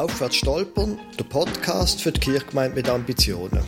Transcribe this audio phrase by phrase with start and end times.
[0.00, 3.62] Aufwärts stolpern, der Podcast für die Kirchgemeinde mit Ambitionen.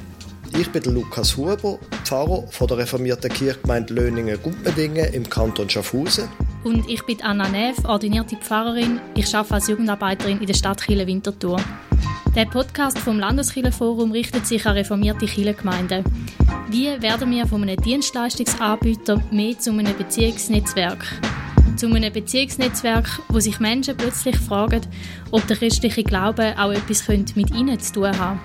[0.58, 6.30] Ich bin Lukas Huber, Pfarrer von der reformierten Kirchgemeinde Löningen-Gumpendingen im Kanton Schaffhausen.
[6.64, 8.98] Und ich bin Anna Neff, ordinierte Pfarrerin.
[9.14, 11.60] Ich arbeite als Jugendarbeiterin in der Stadt Chile Winterthur.
[12.34, 16.02] Der Podcast vom Landeskirchenforum richtet sich an reformierte Kirchengemeinden.
[16.70, 21.04] Wie werden wir von einem Dienstleistungsanbieter mehr zu einem Beziehungsnetzwerk?
[21.82, 24.82] Zu einem Beziehungsnetzwerk, wo sich Menschen plötzlich fragen,
[25.32, 28.40] ob der christliche Glaube auch etwas mit ihnen zu tun haben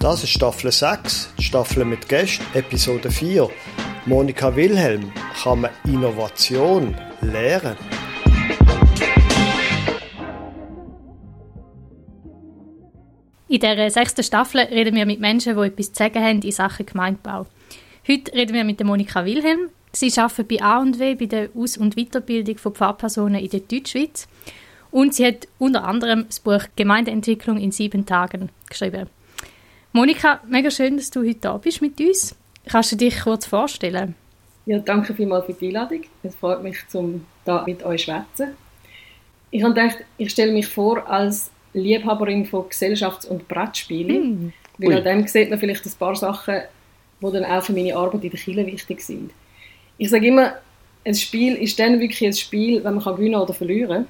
[0.00, 3.48] Das ist Staffel 6, Staffel mit Gästen, Episode 4.
[4.06, 7.76] Monika Wilhelm, kann man Innovation lernen?
[13.46, 16.86] In der sechsten Staffel reden wir mit Menschen, die etwas zu sagen haben in Sachen
[16.86, 17.46] Gemeindebau.
[18.08, 19.70] Heute reden wir mit Monika Wilhelm.
[19.92, 24.26] Sie arbeitet bei A&W bei der Aus- und Weiterbildung von Pfarrpersonen in der Deutschschweiz.
[24.90, 29.08] Und sie hat unter anderem das Buch Gemeindeentwicklung in sieben Tagen geschrieben.
[29.92, 32.34] Monika, mega schön, dass du heute da bist mit uns.
[32.66, 34.16] Kannst du dich kurz vorstellen?
[34.66, 36.02] Ja, danke vielmals für die Einladung.
[36.24, 38.56] Es freut mich, zum da mit euch zu schwätzen.
[39.52, 44.46] Ich habe gedacht, ich stelle mich vor als Liebhaberin von Gesellschafts- und Brettspielen.
[44.46, 44.52] Mm.
[44.78, 46.62] Weil an dem sieht man vielleicht ein paar Sachen,
[47.22, 49.30] die dann auch für meine Arbeit in der Kirche wichtig sind.
[49.98, 50.54] Ich sage immer,
[51.04, 54.06] ein Spiel ist dann wirklich ein Spiel, wenn man kann gewinnen oder verlieren kann.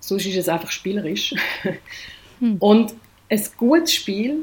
[0.00, 1.34] Sonst ist es einfach spielerisch.
[2.38, 2.56] hm.
[2.58, 2.94] Und
[3.28, 4.40] ein gutes Spiel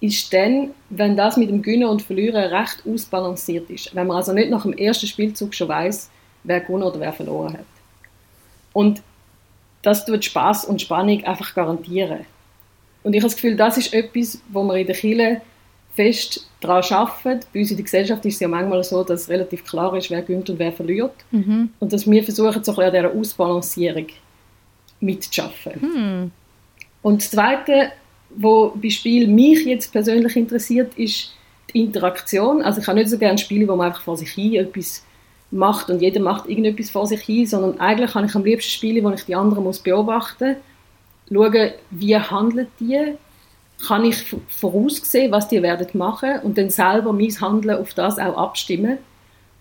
[0.00, 3.94] ist dann, wenn das mit dem Gewinnen und Verlieren recht ausbalanciert ist.
[3.94, 6.10] Wenn man also nicht nach dem ersten Spielzug schon weiß,
[6.44, 7.66] wer gewonnen oder wer verloren hat.
[8.72, 9.02] Und
[9.82, 12.26] das tut Spaß und Spannung einfach garantieren.
[13.02, 15.40] Und ich habe das Gefühl, das ist etwas, wo wir in der Kirche
[15.98, 17.40] fest daran arbeiten.
[17.52, 20.22] Bei uns in der Gesellschaft ist es ja manchmal so, dass relativ klar ist, wer
[20.22, 21.14] gewinnt und wer verliert.
[21.32, 21.70] Mhm.
[21.80, 24.06] Und dass wir versuchen, so ein an dieser Ausbalancierung
[25.00, 25.72] mitzuschaffen.
[25.80, 26.30] Mhm.
[27.02, 27.90] Und das Zweite,
[28.30, 31.32] was bei Spiel mich jetzt persönlich interessiert, ist
[31.74, 32.62] die Interaktion.
[32.62, 35.04] Also ich habe nicht so gerne Spiele, wo man einfach vor sich hin etwas
[35.50, 39.02] macht und jeder macht irgendetwas vor sich hin, sondern eigentlich habe ich am liebsten Spiele,
[39.02, 40.56] wo ich die anderen muss beobachten
[41.30, 43.14] muss, schauen, wie handelt die,
[43.86, 48.36] kann ich voraussehen, was die werden machen und dann selber mein Handeln auf das auch
[48.36, 48.98] abstimmen.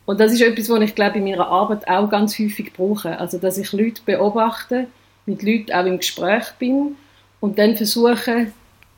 [0.06, 3.20] Und das ist etwas, was ich glaube in meiner Arbeit auch ganz häufig brauche.
[3.20, 4.88] Also dass ich Leute beobachte,
[5.26, 6.96] mit Leuten auch im Gespräch bin
[7.40, 8.52] und dann versuche,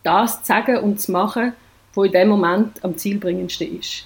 [0.04, 1.54] das zu sagen und zu machen,
[1.96, 4.06] was in dem Moment am zielbringendsten ist.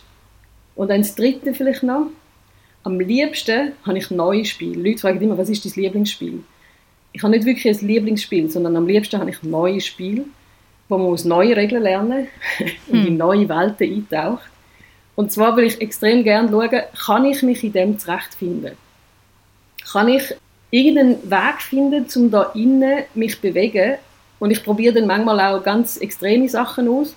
[0.75, 2.07] Und dann das Dritte vielleicht noch.
[2.83, 4.81] Am liebsten habe ich neue Spiele.
[4.81, 6.43] Leute fragen immer, was ist dein Lieblingsspiel?
[7.11, 10.25] Ich habe nicht wirklich ein Lieblingsspiel, sondern am liebsten habe ich neue Spiele
[10.93, 12.27] wo man aus neue Regeln lernen
[12.87, 13.07] und hm.
[13.07, 14.49] in neue Welten eintaucht.
[15.15, 18.77] Und zwar will ich extrem gerne schauen, kann ich mich in dem zurechtfinden?
[19.91, 20.35] Kann ich
[20.71, 23.95] irgendeinen Weg finden, um da innen mich zu bewegen?
[24.39, 27.15] Und ich probiere dann manchmal auch ganz extreme Sachen aus.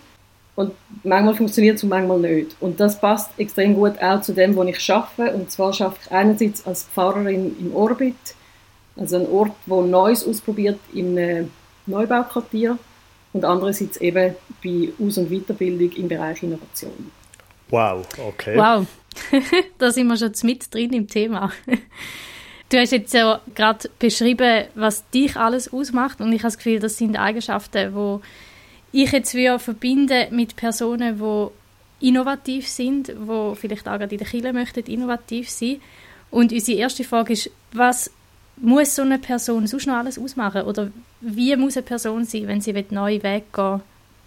[0.55, 0.73] Und
[1.05, 2.57] manchmal funktioniert es und manchmal nicht.
[2.61, 5.33] Und das passt extrem gut auch zu dem, wo ich schaffe.
[5.33, 8.15] Und zwar schaffe ich einerseits als Pfarrerin im Orbit,
[8.97, 11.51] also ein Ort, wo Neues ausprobiert im
[11.87, 12.79] Neubauquartier
[13.37, 17.13] und andererseits eben bei Aus- und Weiterbildung im Bereich Innovation.
[17.69, 18.57] Wow, okay.
[18.57, 18.87] Wow,
[19.79, 21.53] da sind wir schon mit drin im Thema.
[22.69, 26.81] Du hast jetzt ja gerade beschrieben, was dich alles ausmacht und ich habe das Gefühl,
[26.81, 28.23] das sind Eigenschaften, wo
[28.91, 34.27] ich jetzt wieder verbinde mit Personen, die innovativ sind, wo vielleicht auch gerade in der
[34.27, 35.81] Kirche möchten innovativ sein.
[36.31, 38.11] Und unsere erste Frage ist, was
[38.56, 40.62] muss so eine Person sonst noch alles ausmachen?
[40.62, 40.91] Oder
[41.21, 43.81] wie muss eine Person sein, wenn sie neue Wege gehen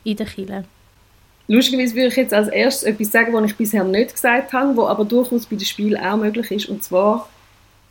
[0.04, 0.64] in der Kirche?
[1.48, 4.88] Lustigerweise würde ich jetzt als erstes etwas sagen, was ich bisher nicht gesagt habe, was
[4.88, 6.70] aber durchaus bei dem Spiel auch möglich ist.
[6.70, 7.28] Und zwar,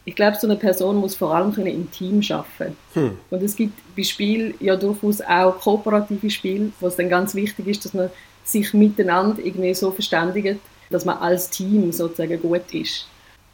[0.04, 3.18] ich glaube, so eine Person muss vor allem im Team arbeiten hm.
[3.30, 7.66] Und es gibt bei Spiel ja durchaus auch kooperative Spiele, wo es dann ganz wichtig
[7.66, 8.10] ist, dass man
[8.44, 10.60] sich miteinander irgendwie so verständigt,
[10.90, 13.08] dass man als Team sozusagen gut ist.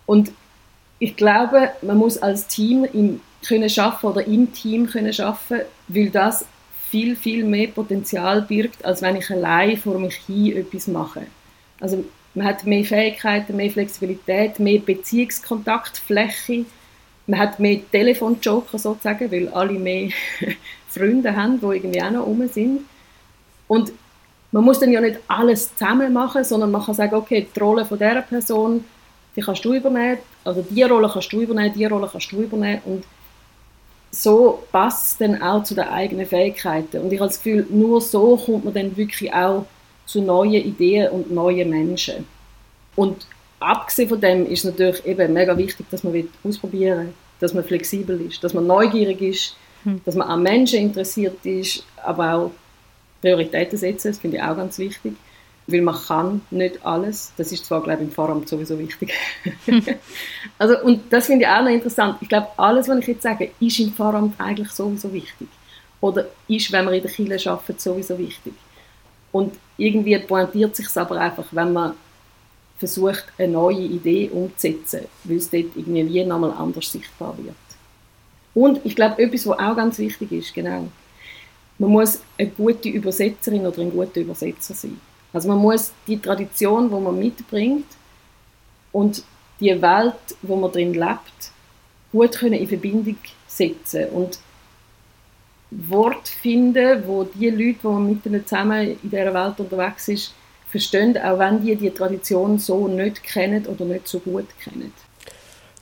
[0.04, 0.32] Und
[0.98, 6.10] ich glaube, man muss als Team im können schaffen oder im Team können schaffen, weil
[6.10, 6.46] das
[6.90, 11.22] viel viel mehr Potenzial birgt, als wenn ich allein vor mich hin etwas mache.
[11.80, 12.04] Also
[12.34, 16.64] man hat mehr Fähigkeiten, mehr Flexibilität, mehr Beziehungskontaktfläche,
[17.26, 20.10] man hat mehr Telefonjoker sozusagen, weil alle mehr
[20.88, 22.82] Freunde haben, die irgendwie auch noch rum sind.
[23.66, 23.92] Und
[24.52, 27.84] man muss dann ja nicht alles zusammen machen, sondern man kann sagen, okay, die Rolle
[27.84, 28.84] von dieser Person
[29.36, 32.82] die kannst du übernehmen, also die Rolle kannst du übernehmen, die Rolle kannst du übernehmen
[32.84, 33.04] und
[34.10, 36.98] so passt es dann auch zu den eigenen Fähigkeiten.
[36.98, 39.66] Und ich habe das Gefühl, nur so kommt man dann wirklich auch
[40.06, 42.24] zu neuen Ideen und neuen Menschen.
[42.94, 43.26] Und
[43.58, 48.20] abgesehen von dem ist es natürlich eben mega wichtig, dass man ausprobieren dass man flexibel
[48.22, 50.00] ist, dass man neugierig ist, hm.
[50.04, 52.50] dass man an Menschen interessiert ist, aber auch
[53.20, 55.14] Prioritäten setzen, das finde ich auch ganz wichtig,
[55.66, 59.12] weil man kann nicht alles, das ist zwar, glaube ich, im Forum sowieso wichtig.
[60.58, 62.18] also, und das finde ich auch noch interessant.
[62.20, 65.48] Ich glaube, alles, was ich jetzt sage, ist im Forum eigentlich sowieso wichtig.
[66.00, 68.52] Oder ist, wenn man in der Kirche arbeitet, sowieso wichtig.
[69.32, 71.94] Und irgendwie pointiert sich es aber einfach, wenn man
[72.78, 77.54] versucht, eine neue Idee umzusetzen, weil es dort irgendwie wie nochmal anders sichtbar wird.
[78.54, 80.88] Und ich glaube, etwas, was auch ganz wichtig ist, genau,
[81.78, 85.00] man muss eine gute Übersetzerin oder ein guter Übersetzer sein.
[85.34, 87.86] Also man muss die Tradition, die man mitbringt
[88.92, 89.24] und
[89.58, 91.50] die Welt, wo man drin lebt,
[92.12, 93.16] gut können in Verbindung
[93.48, 94.38] setzen und
[95.72, 100.32] Wort finden, wo die Leute, die man mit ihnen zusammen in dieser Welt unterwegs ist,
[100.68, 104.92] verstehen, auch wenn die die Tradition so nicht kennen oder nicht so gut kennen.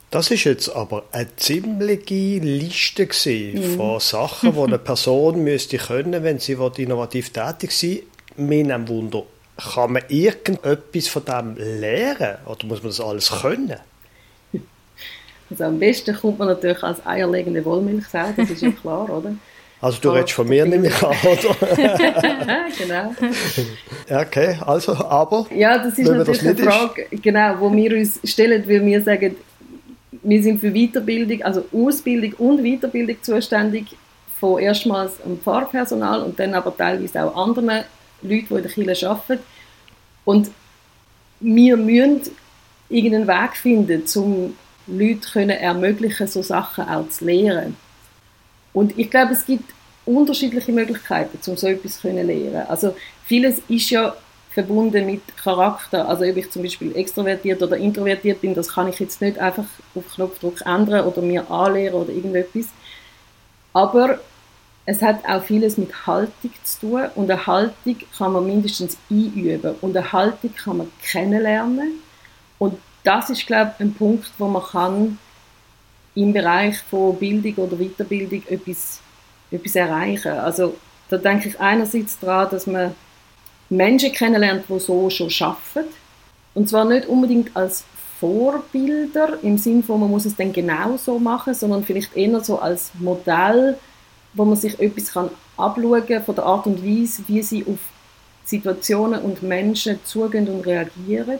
[0.09, 3.75] Das ist jetzt aber eine ziemliche Liste mhm.
[3.75, 7.99] von Sachen, die eine Person müsste können, wenn sie innovativ tätig sein
[8.35, 8.63] will.
[8.65, 9.23] Mir Wunder,
[9.57, 13.75] kann man irgendetwas von dem lernen oder muss man das alles können?
[15.49, 19.35] Also am besten kommt man natürlich als eierlegende Wollmilchsau, das ist ja klar, oder?
[19.81, 21.55] Also du redest von mir nämlich an, oder?
[22.77, 23.13] genau.
[24.09, 25.45] Okay, also, aber...
[25.53, 27.21] Ja, das ist natürlich das eine Frage, ist.
[27.21, 29.35] genau, wo wir uns stellen, weil wir sagen,
[30.23, 33.87] wir sind für Weiterbildung, also Ausbildung und Weiterbildung zuständig,
[34.39, 37.83] von erstmals dem Pfarrpersonal und dann aber teilweise auch anderen
[38.23, 39.43] Leuten, die in der Kirche arbeiten.
[40.25, 40.51] Und
[41.39, 42.21] wir müssen
[42.89, 44.55] irgendeinen Weg finden, um
[44.87, 47.75] Leuten ermöglichen, so Sachen auch zu lehren.
[48.73, 49.73] Und ich glaube, es gibt
[50.05, 52.55] unterschiedliche Möglichkeiten, um so etwas zu lernen.
[52.67, 54.15] Also vieles ist ja
[54.51, 56.07] verbunden mit Charakter.
[56.07, 59.65] Also ob ich zum Beispiel extrovertiert oder introvertiert bin, das kann ich jetzt nicht einfach
[59.95, 62.67] auf Knopfdruck ändern oder mir anlehren oder irgendetwas.
[63.73, 64.19] Aber
[64.85, 69.75] es hat auch vieles mit Haltung zu tun und eine Haltung kann man mindestens einüben
[69.81, 71.99] und eine Haltung kann man kennenlernen
[72.59, 75.17] und das ist glaube ich ein Punkt, wo man kann
[76.15, 78.99] im Bereich von Bildung oder Weiterbildung etwas,
[79.51, 80.31] etwas erreichen.
[80.31, 80.75] Also
[81.09, 82.93] da denke ich einerseits daran, dass man
[83.69, 85.89] Menschen kennenlernt, die so schon arbeiten.
[86.53, 87.83] Und zwar nicht unbedingt als
[88.19, 92.59] Vorbilder, im Sinne von, man muss es dann genau so machen, sondern vielleicht eher so
[92.59, 93.77] als Modell,
[94.33, 97.79] wo man sich etwas kann abschauen kann von der Art und Weise, wie sie auf
[98.45, 101.39] Situationen und Menschen zugehen und reagieren.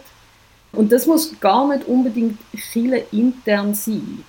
[0.71, 4.23] Und das muss gar nicht unbedingt Chile intern sein.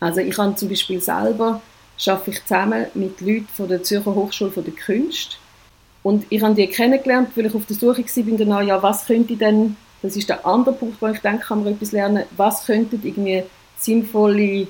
[0.00, 1.62] Also ich habe zum Beispiel selber,
[2.06, 5.36] arbeite ich zusammen mit Leuten von der Zürcher Hochschule der Künste
[6.02, 9.36] und ich habe die kennengelernt, weil ich auf der Suche war, danach, ja, was könnte
[9.36, 13.00] denn, das ist der andere Punkt, wo ich denke, kann man etwas lernen, was könnten
[13.02, 13.44] irgendwie
[13.78, 14.66] sinnvolle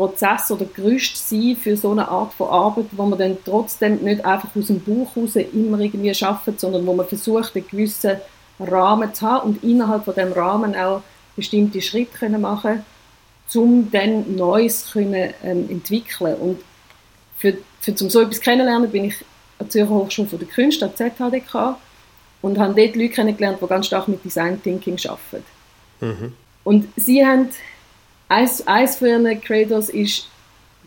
[0.00, 4.24] Prozesse oder Gerüste sein für so eine Art von Arbeit, wo man dann trotzdem nicht
[4.24, 8.16] einfach aus dem Buch raus immer irgendwie arbeitet, sondern wo man versucht, einen gewissen
[8.58, 11.02] Rahmen zu haben und innerhalb von dem Rahmen auch
[11.36, 12.84] bestimmte Schritte machen können
[13.54, 16.60] um dann Neues können, ähm, entwickeln Und
[17.36, 19.16] für, für zum so etwas kennenlernen bin ich
[19.58, 21.76] an der Zürcher Hochschule der Künste, an der ZHDK,
[22.42, 25.44] und habe dort Leute kennengelernt, die ganz stark mit Design Thinking arbeiten.
[26.00, 26.32] Mhm.
[26.64, 27.48] Und sie haben,
[28.30, 30.28] eins, eins für ihre Creators ist,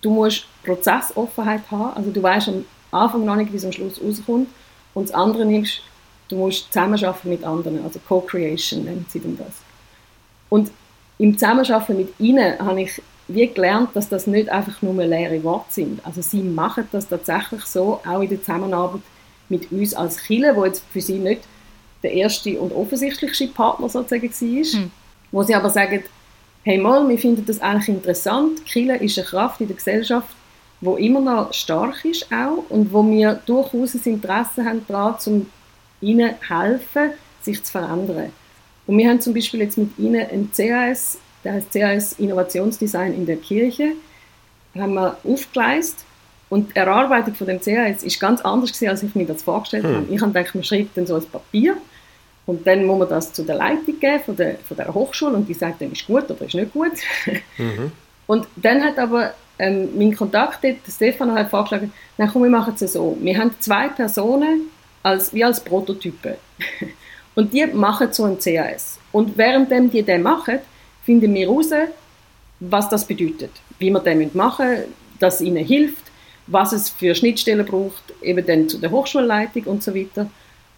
[0.01, 4.01] du musst Prozessoffenheit haben, also du weißt am Anfang noch nicht, wie es am Schluss
[4.01, 4.47] rauskommt.
[4.93, 5.81] Und das andere ist,
[6.29, 9.53] du musst zusammenarbeiten mit anderen, also Co-Creation nennt sie denn das.
[10.49, 10.71] Und
[11.17, 15.73] im Zusammenarbeiten mit ihnen habe ich wie gelernt, dass das nicht einfach nur leere Worte
[15.73, 16.05] sind.
[16.05, 19.01] Also sie machen das tatsächlich so, auch in der Zusammenarbeit
[19.49, 21.41] mit uns als Chile, wo jetzt für sie nicht
[22.03, 24.91] der erste und offensichtlichste Partner sozusagen war, hm.
[25.31, 26.03] wo sie aber sagen,
[26.63, 30.35] hey mal, wir finden das eigentlich interessant, Chile ist eine Kraft in der Gesellschaft,
[30.81, 35.45] wo immer noch stark ist auch und wo wir durchaus ein Interesse haben daran, um
[36.01, 38.31] ihnen helfen, sich zu verändern.
[38.85, 43.25] Und wir haben zum Beispiel jetzt mit Ihnen ein CAS, der heißt CAS Innovationsdesign in
[43.25, 43.93] der Kirche,
[44.75, 46.03] haben wir aufgeleistet.
[46.49, 49.85] Und die Erarbeitung von dem CAS ist ganz anders gewesen, als ich mir das vorgestellt
[49.85, 49.95] hm.
[49.95, 50.05] habe.
[50.09, 51.77] Ich habe gedacht, man schreibt dann so ein Papier
[52.45, 55.47] und dann muss man das zu der Leitung geben von der, von der Hochschule und
[55.47, 56.91] die sagt dann, ist gut oder ist nicht gut.
[57.57, 57.91] Mhm.
[58.25, 62.73] Und dann hat aber ähm, mein Kontakt dort, Stefan, hat vorgeschlagen, na komm, wir machen
[62.79, 63.17] es so.
[63.19, 64.69] Wir haben zwei Personen
[65.03, 66.35] als, wie als Prototypen.
[67.35, 68.97] Und die machen so ein CAS.
[69.11, 70.59] Und währenddem die den machen,
[71.03, 71.71] finden wir heraus,
[72.59, 73.51] was das bedeutet.
[73.77, 76.03] Wie wir den machen müssen, dass es ihnen hilft,
[76.47, 80.29] was es für Schnittstellen braucht, eben dann zu der Hochschulleitung und so weiter.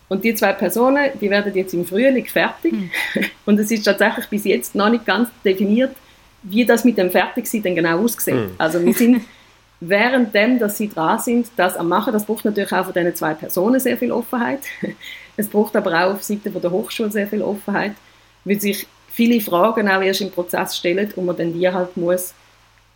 [0.07, 2.73] Und die zwei Personen, die werden jetzt im Frühling fertig.
[2.73, 2.89] Mhm.
[3.45, 5.95] Und es ist tatsächlich bis jetzt noch nicht ganz definiert,
[6.43, 8.35] wie das mit dem Fertigsein dann genau aussieht.
[8.35, 8.55] Mm.
[8.59, 9.23] Also wir sind
[9.79, 13.33] währenddem, dass sie dran sind, das am machen, das braucht natürlich auch von diesen zwei
[13.33, 14.61] Personen sehr viel Offenheit.
[15.37, 17.91] Es braucht aber auch auf Seite der Hochschule sehr viel Offenheit,
[18.45, 22.33] weil sich viele Fragen auch erst im Prozess stellen und man dann die halt muss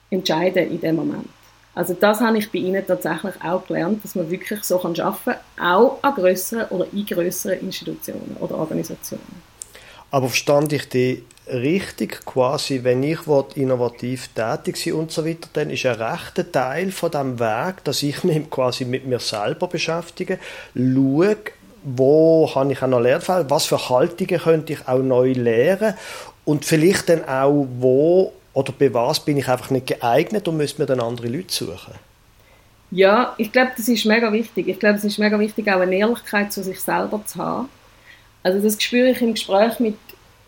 [0.10, 1.28] entscheiden in dem Moment.
[1.76, 5.36] Also das habe ich bei Ihnen tatsächlich auch gelernt, dass man wirklich so arbeiten kann,
[5.62, 9.50] auch an grösseren oder in grösseren Institutionen oder Organisationen.
[10.12, 13.20] Aber verstand ich die richtig quasi, wenn ich
[13.56, 18.04] innovativ tätig sein und so weiter, dann ist ein rechter Teil von dem Weg, dass
[18.04, 20.40] ich mich quasi mit mir selber beschäftige,
[20.76, 21.38] schaue,
[21.84, 25.94] wo habe ich auch noch Lernfälle, was für Haltungen könnte ich auch neu lernen
[26.46, 30.82] und vielleicht dann auch, wo oder bei was bin ich einfach nicht geeignet und müsste
[30.82, 31.94] mir dann andere Leute suchen.
[32.92, 34.68] Ja, ich glaube, das ist mega wichtig.
[34.68, 37.70] Ich glaube, es ist mega wichtig, auch eine Ehrlichkeit zu sich selber zu haben.
[38.44, 39.98] Also das spüre ich im Gespräch mit,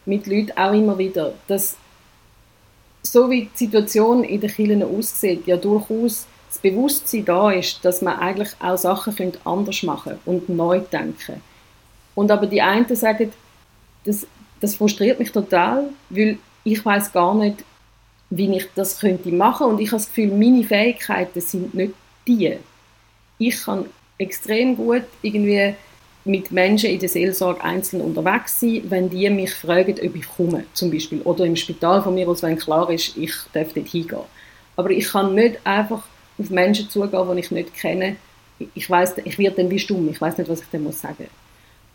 [0.06, 1.78] mit Leuten auch immer wieder, dass
[3.02, 8.02] so wie die Situation in den Kirchen aussieht, ja durchaus das Bewusstsein da ist, dass
[8.02, 9.16] man eigentlich auch Sachen
[9.46, 11.42] anders machen und neu denken.
[12.14, 13.32] Und aber die einen sagen,
[14.04, 14.28] das,
[14.60, 17.64] das frustriert mich total, weil ich weiß gar nicht,
[18.32, 21.94] wie ich das könnte machen und ich habe das Gefühl, meine Fähigkeiten sind nicht
[22.26, 22.58] die.
[23.38, 23.86] Ich kann
[24.18, 25.76] extrem gut irgendwie
[26.24, 30.66] mit Menschen in der Seelsorge einzeln unterwegs sein, wenn die mich fragen, ob ich komme,
[30.74, 31.22] zum Beispiel.
[31.22, 34.22] Oder im Spital von mir aus, wenn klar ist, ich darf dort hingehen.
[34.76, 36.04] Aber ich kann nicht einfach
[36.38, 38.16] auf Menschen zugehen, die ich nicht kenne.
[38.76, 41.02] Ich weiß, ich werde dann wie stumm, ich weiß nicht, was ich dann muss.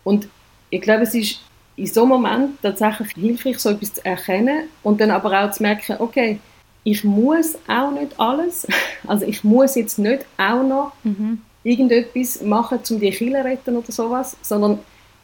[0.02, 0.28] Und
[0.70, 1.40] ich glaube, es ist
[1.76, 5.62] in so einem Moment tatsächlich hilfreich, so etwas zu erkennen und dann aber auch zu
[5.62, 6.38] merken, okay,
[6.84, 8.66] ich muss auch nicht alles,
[9.06, 11.42] also ich muss jetzt nicht auch noch mhm.
[11.62, 14.78] irgendetwas machen, um die Kinder retten oder sowas, sondern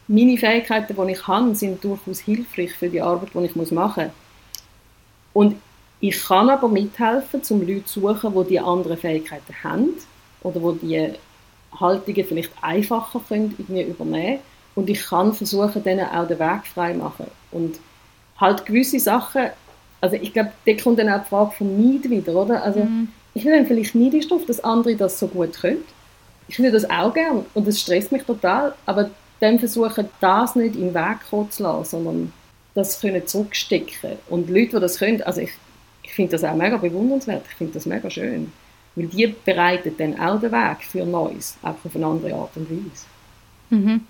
[0.08, 4.12] meine Fähigkeiten, die ich habe, sind durchaus hilfreich für die Arbeit, die ich machen muss.
[5.32, 5.56] Und
[6.00, 9.90] ich kann aber mithelfen, um Leute zu suchen, die die anderen Fähigkeiten haben
[10.42, 11.12] oder die die
[11.78, 14.40] Haltungen vielleicht einfacher können irgendwie übernehmen
[14.74, 17.78] und ich kann versuchen, denen auch den Weg frei machen und
[18.38, 19.50] halt gewisse Sachen,
[20.00, 22.62] also ich glaube, da kommt dann auch die Frage vom Neid wieder, oder?
[22.62, 23.08] Also mm.
[23.34, 25.84] ich bin dann vielleicht neidisch darauf, dass andere das so gut können.
[26.48, 29.10] Ich würde das auch gern und das stresst mich total, aber
[29.40, 31.18] dann versuchen, das nicht im Weg
[31.50, 32.32] zu lassen, sondern
[32.74, 34.18] das können zurückstecken.
[34.28, 35.52] Und Leute, die das können, also ich
[36.12, 38.52] ich finde das auch mega bewundernswert, ich finde das mega schön.
[38.94, 42.70] Weil die bereiten dann auch den Weg für Neues, auch auf eine andere Art und
[42.70, 43.06] Weise.
[43.70, 44.00] Mhm.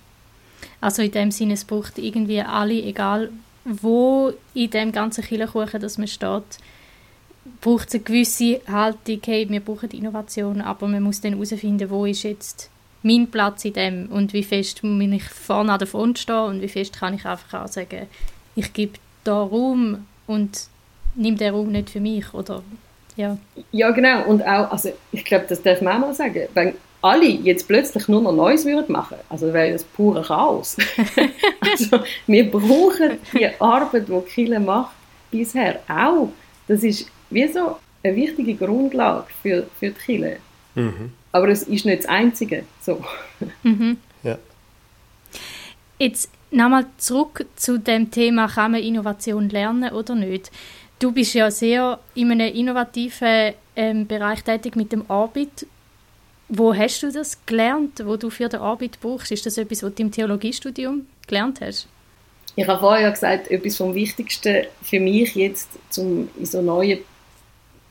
[0.80, 3.30] Also in dem Sinne, es braucht irgendwie alle, egal
[3.64, 6.42] wo in dem ganzen Kirchenkuchen, dass man steht,
[7.60, 12.06] braucht es eine gewisse Haltung, hey, wir brauchen Innovation, aber man muss dann herausfinden, wo
[12.06, 12.70] ist jetzt
[13.02, 16.62] mein Platz in dem und wie fest muss ich vorne an der Front stehen und
[16.62, 18.06] wie fest kann ich einfach auch sagen,
[18.54, 20.66] ich gebe da Raum und
[21.14, 22.62] nimm den Raum nicht für mich, oder?
[23.16, 23.36] Ja,
[23.72, 24.24] ja genau.
[24.24, 28.08] Und auch, also ich glaube, das darf man auch mal sagen, wenn alle jetzt plötzlich
[28.08, 30.76] nur noch Neues würden machen, also wäre das pure Chaos.
[31.60, 34.94] also wir brauchen die Arbeit, die Kille macht,
[35.30, 36.28] bisher auch.
[36.68, 40.36] Das ist wie so eine wichtige Grundlage für, für die Kille.
[40.74, 41.12] Mhm.
[41.32, 42.64] Aber es ist nicht das Einzige.
[42.80, 43.02] So.
[43.62, 43.96] Mhm.
[44.22, 44.38] Ja.
[45.98, 50.50] Jetzt nochmal zurück zu dem Thema, kann man Innovation lernen oder nicht?
[50.98, 55.66] Du bist ja sehr in einem innovativen ähm, Bereich tätig mit dem Arbeit.
[56.54, 59.32] Wo hast du das gelernt, wo du für die Arbeit brauchst?
[59.32, 61.88] Ist das etwas, was du im Theologiestudium gelernt hast?
[62.56, 66.98] Ich habe vorher gesagt, etwas vom Wichtigsten für mich jetzt, um in so neue,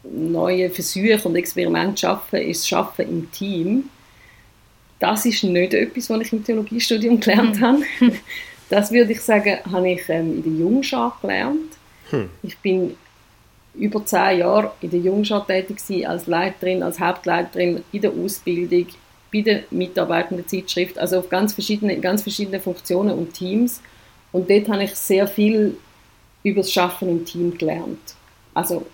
[0.03, 3.89] neue Versuche und Experimente zu arbeiten, ist das Schaffen im Team.
[4.99, 7.61] Das ist nicht etwas, was ich im Theologiestudium gelernt mhm.
[7.61, 7.83] habe.
[8.69, 11.73] Das würde ich sagen, habe ich ähm, in der Jungschar gelernt.
[12.11, 12.29] Hm.
[12.43, 12.95] Ich bin
[13.73, 18.87] über zehn Jahre in der Jungschar tätig als Leiterin, als Hauptleiterin in der Ausbildung,
[19.33, 23.81] bei der mitarbeitenden Zeitschrift, also auf ganz verschiedene, ganz verschiedene Funktionen und Teams.
[24.33, 25.77] Und dort habe ich sehr viel
[26.43, 28.15] über das Schaffen im Team gelernt.
[28.53, 28.85] Also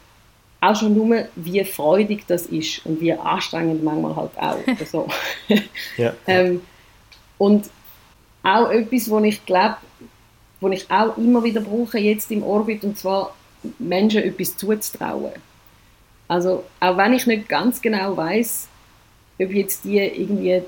[0.62, 4.80] auch schon nur, wie freudig das ist und wie anstrengend manchmal halt auch.
[4.80, 5.08] Also,
[5.98, 6.14] ja.
[6.28, 6.62] ähm,
[7.38, 7.70] und
[8.44, 9.78] auch etwas, wo ich glaube,
[10.60, 13.36] wo ich auch immer wieder brauche jetzt im Orbit, und zwar
[13.80, 15.34] Menschen etwas zuzutrauen.
[16.28, 18.68] Also auch wenn ich nicht ganz genau weiß,
[19.40, 20.64] ob jetzt die irgendwie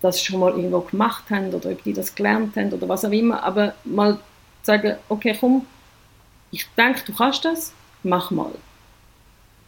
[0.00, 3.10] das schon mal irgendwo gemacht haben oder ob die das gelernt haben oder was auch
[3.10, 4.18] immer, aber mal
[4.62, 5.66] sagen, okay, komm,
[6.50, 7.72] ich denke, du kannst das,
[8.02, 8.52] mach mal.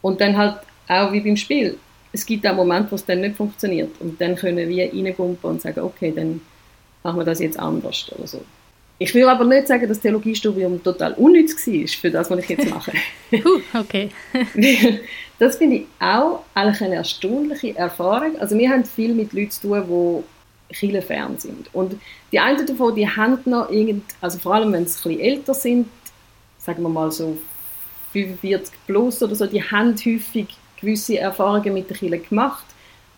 [0.03, 1.79] Und dann halt auch wie beim Spiel.
[2.13, 5.63] Es gibt auch Momente, wo es dann nicht funktioniert und dann können wir reingumpen und
[5.63, 6.41] sagen, okay, dann
[7.03, 8.45] machen wir das jetzt anders oder so.
[8.99, 12.49] Ich will aber nicht sagen, dass das Theologiestudium total unnütz war für das, was ich
[12.49, 12.93] jetzt mache.
[13.33, 14.09] uh, okay.
[15.39, 18.39] das finde ich auch eigentlich eine erstaunliche Erfahrung.
[18.39, 20.25] Also wir haben viel mit Leuten zu tun,
[20.71, 21.75] die kirchenfern sind.
[21.75, 21.97] Und
[22.31, 25.55] die einen davon, die haben noch irgend, also vor allem wenn sie ein bisschen älter
[25.55, 25.89] sind,
[26.59, 27.37] sagen wir mal so
[28.13, 30.47] 45 plus oder so, die haben häufig
[30.81, 32.65] gewisse Erfahrungen mit der Kirche gemacht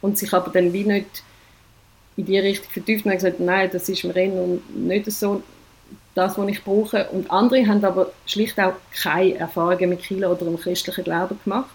[0.00, 1.23] und sich aber dann wie nicht
[2.16, 5.42] in die Richtung vertieft und haben gesagt, nein, das ist mir nicht so
[6.16, 7.08] das, was ich brauche.
[7.11, 11.70] Und andere haben aber schlicht auch keine Erfahrungen mit Kirche oder dem christlichen Glauben gemacht.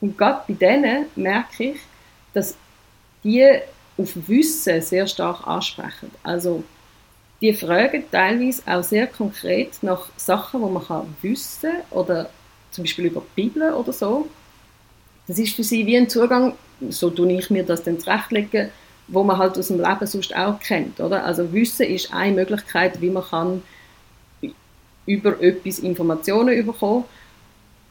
[0.00, 1.80] Und gerade bei denen merke ich,
[2.32, 2.56] dass
[3.22, 3.46] die
[3.96, 6.10] auf Wissen sehr stark ansprechen.
[6.22, 6.62] Also
[7.40, 12.30] die fragen teilweise auch sehr konkret nach Sachen, die man wissen kann oder
[12.70, 14.28] zum Beispiel über die Bibel oder so.
[15.26, 16.54] Das ist für sie wie ein Zugang,
[16.90, 18.70] so tue ich mir das dann zurechtlegen,
[19.08, 21.00] wo man halt aus dem Leben sonst auch kennt.
[21.00, 21.24] Oder?
[21.24, 23.62] Also Wissen ist eine Möglichkeit, wie man kann
[25.06, 27.04] über etwas Informationen bekommen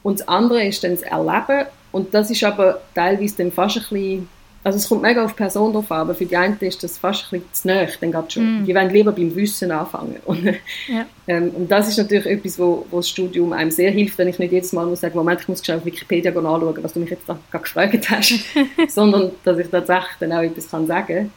[0.02, 3.84] und das andere ist dann das Erleben und das ist aber teilweise dann fast ein
[3.84, 4.30] bisschen
[4.64, 6.98] also es kommt mega auf die Person drauf an, aber für die einen ist das
[6.98, 8.62] fast ein bisschen zu nahe, dann schon.
[8.62, 8.66] Mm.
[8.66, 10.16] Die wollen lieber beim Wissen anfangen.
[10.26, 11.06] Und, ja.
[11.28, 14.40] ähm, und das ist natürlich etwas, wo, wo das Studium einem sehr hilft, wenn ich
[14.40, 17.10] nicht jedes Mal muss sagen, Moment, ich muss schnell auf Wikipedia anschauen, was du mich
[17.10, 18.34] jetzt da gerade gefragt hast,
[18.88, 21.32] sondern dass ich tatsächlich dann auch etwas kann sagen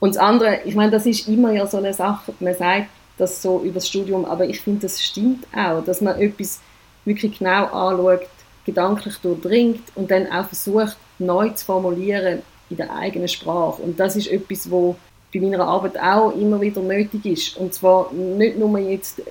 [0.00, 3.42] Und das andere, ich meine, das ist immer ja so eine Sache, man sagt das
[3.42, 6.60] so über das Studium, aber ich finde, das stimmt auch, dass man etwas
[7.04, 8.26] wirklich genau anschaut,
[8.64, 13.82] gedanklich durchdringt und dann auch versucht, neu zu formulieren, in der eigenen Sprache.
[13.82, 14.96] Und das ist etwas, wo
[15.32, 17.56] bei meiner Arbeit auch immer wieder nötig ist.
[17.56, 19.22] Und zwar nicht nur jetzt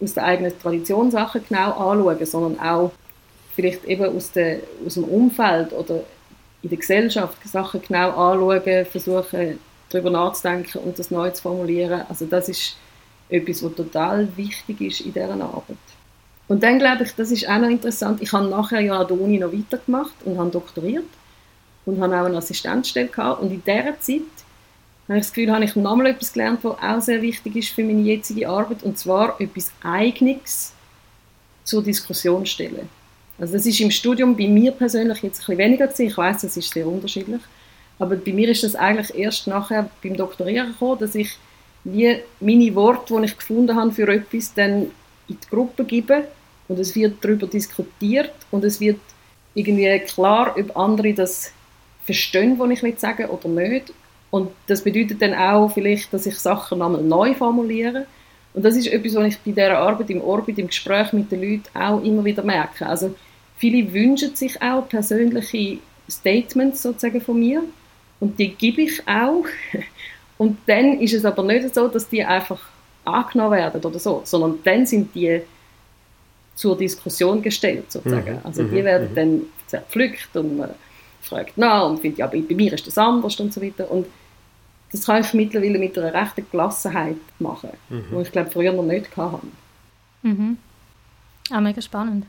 [0.00, 2.92] aus der eigenen Tradition Sachen genau anschauen, sondern auch
[3.54, 6.00] vielleicht eben aus, der, aus dem Umfeld oder
[6.62, 9.58] in der Gesellschaft Sachen genau anschauen, versuchen
[9.90, 12.02] darüber nachzudenken und das neu zu formulieren.
[12.08, 12.76] Also das ist
[13.28, 15.76] etwas, was total wichtig ist in dieser Arbeit.
[16.48, 19.18] Und dann glaube ich, das ist auch noch interessant, ich habe nachher ja an der
[19.18, 21.04] Uni noch weitergemacht und habe doktoriert
[21.86, 23.42] und habe auch eine Assistenzstelle gehabt.
[23.42, 24.22] Und in dieser Zeit
[25.08, 27.84] habe ich das Gefühl, habe ich nochmal etwas gelernt, was auch sehr wichtig ist für
[27.84, 30.72] meine jetzige Arbeit, und zwar etwas Eigenes
[31.64, 32.88] zur Diskussion stellen.
[33.38, 36.06] Also das ist im Studium bei mir persönlich jetzt ein bisschen weniger gewesen.
[36.06, 37.40] Ich weiß, das ist sehr unterschiedlich.
[37.98, 41.36] Aber bei mir ist das eigentlich erst nachher beim Doktorieren gekommen, dass ich
[41.84, 44.90] wie meine Worte, die ich gefunden habe für etwas, dann
[45.28, 46.26] in die Gruppe gebe
[46.68, 49.00] und es wird darüber diskutiert und es wird
[49.54, 51.52] irgendwie klar, ob andere das
[52.04, 53.92] verstehen, was ich will sagen oder nicht.
[54.30, 58.06] Und das bedeutet dann auch vielleicht, dass ich Sachen nochmal neu formuliere.
[58.52, 61.42] Und das ist etwas, was ich bei dieser Arbeit im Orbit, im Gespräch mit den
[61.42, 62.86] Leuten auch immer wieder merke.
[62.86, 63.14] Also
[63.58, 67.62] viele wünschen sich auch persönliche Statements sozusagen von mir
[68.20, 69.44] und die gebe ich auch.
[70.36, 72.60] Und dann ist es aber nicht so, dass die einfach
[73.04, 75.42] angenommen werden oder so, sondern dann sind die
[76.56, 78.32] zur Diskussion gestellt sozusagen.
[78.32, 78.40] Mhm.
[78.42, 78.84] Also die mhm.
[78.84, 79.14] werden mhm.
[79.14, 80.70] dann zerpflückt und man
[81.24, 83.90] fragt nach und findet, ja, bei, bei mir ist das anders und so weiter.
[83.90, 84.06] Und
[84.92, 88.04] das kann ich mittlerweile mit einer rechten Gelassenheit machen, mhm.
[88.10, 89.46] wo ich glaube früher noch nicht hatte.
[90.22, 90.58] Mhm.
[91.50, 92.26] Auch mega spannend.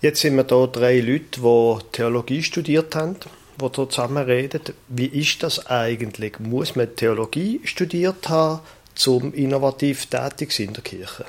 [0.00, 3.16] Jetzt sind wir hier drei Leute, die Theologie studiert haben,
[3.60, 4.60] die hier zusammen reden.
[4.88, 6.40] Wie ist das eigentlich?
[6.40, 8.60] Muss man Theologie studiert haben,
[9.06, 11.24] um innovativ tätig zu sein in der Kirche?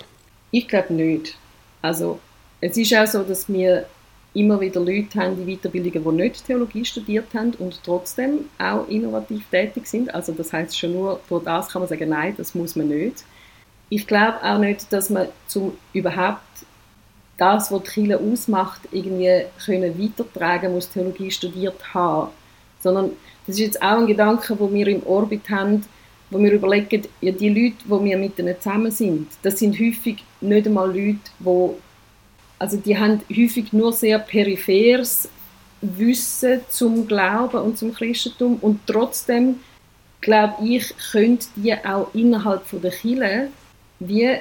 [0.52, 1.38] Ich glaube nicht.
[1.84, 2.20] Also
[2.62, 3.86] es ist auch so, dass wir
[4.34, 9.44] immer wieder Leute haben die Weiterbildungen, die nicht Theologie studiert haben und trotzdem auch innovativ
[9.52, 10.14] tätig sind.
[10.14, 13.24] Also das heißt schon nur durch das kann man sagen, nein, das muss man nicht.
[13.90, 16.42] Ich glaube auch nicht, dass man zum überhaupt
[17.38, 22.32] das, was die Kirche ausmacht, irgendwie können weitertragen muss, Theologie studiert haben.
[22.82, 23.12] Sondern
[23.46, 25.86] das ist jetzt auch ein Gedanke, wo wir im Orbit haben,
[26.30, 30.24] wo wir überlegen, ja, die Leute, die wir mit ihnen zusammen sind, das sind häufig
[30.42, 31.70] nicht einmal Leute, die
[32.64, 35.28] also die haben häufig nur sehr peripheres
[35.82, 39.60] Wissen zum Glauben und zum Christentum und trotzdem
[40.22, 43.50] glaube ich, können die auch innerhalb von der Kirche
[44.00, 44.38] wie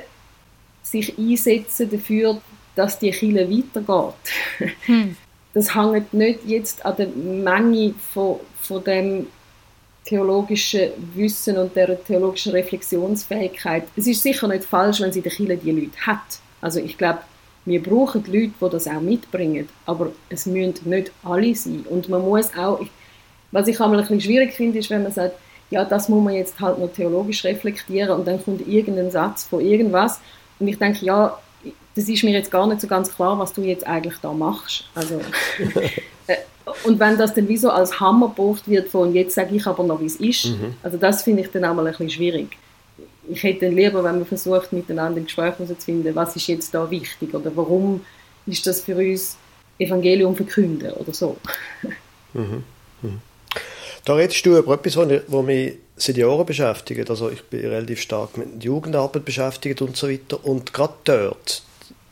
[0.84, 2.40] sich einsetzen dafür,
[2.76, 4.70] dass die Kirche weitergeht.
[4.86, 5.16] Hm.
[5.52, 9.26] Das hängt nicht jetzt an der Menge von, von dem
[10.04, 13.82] theologischen Wissen und der theologischen Reflexionsfähigkeit.
[13.96, 16.38] Es ist sicher nicht falsch, wenn sie der Kirche die Leute hat.
[16.60, 17.18] Also ich glaube,
[17.64, 21.84] wir brauchen Leute, die das auch mitbringen, aber es müssen nicht alle sein.
[21.88, 22.80] Und man muss auch,
[23.52, 25.36] was ich einmal ein bisschen schwierig finde, ist, wenn man sagt,
[25.70, 29.60] ja, das muss man jetzt halt noch theologisch reflektieren und dann kommt irgendein Satz von
[29.60, 30.20] irgendwas
[30.58, 31.38] und ich denke, ja,
[31.94, 34.84] das ist mir jetzt gar nicht so ganz klar, was du jetzt eigentlich da machst.
[34.94, 35.20] Also,
[36.26, 36.36] äh,
[36.84, 39.84] und wenn das dann wie so als Hammer gebraucht wird von jetzt sage ich aber
[39.84, 40.74] noch, wie es ist, mhm.
[40.82, 42.56] also das finde ich dann auch mal ein bisschen schwierig.
[43.28, 46.90] Ich hätte lieber, wenn man versucht, miteinander im Gespräch zu finden, was ist jetzt da
[46.90, 48.04] wichtig oder warum
[48.46, 49.36] ist das für uns
[49.78, 51.36] Evangelium verkünden oder so.
[52.34, 52.64] Mhm.
[53.02, 53.20] Mhm.
[54.04, 57.08] Da redest du über etwas, was mich seit Jahren beschäftigt.
[57.10, 60.44] Also ich bin relativ stark mit Jugendarbeit beschäftigt und so weiter.
[60.44, 61.62] Und gerade dort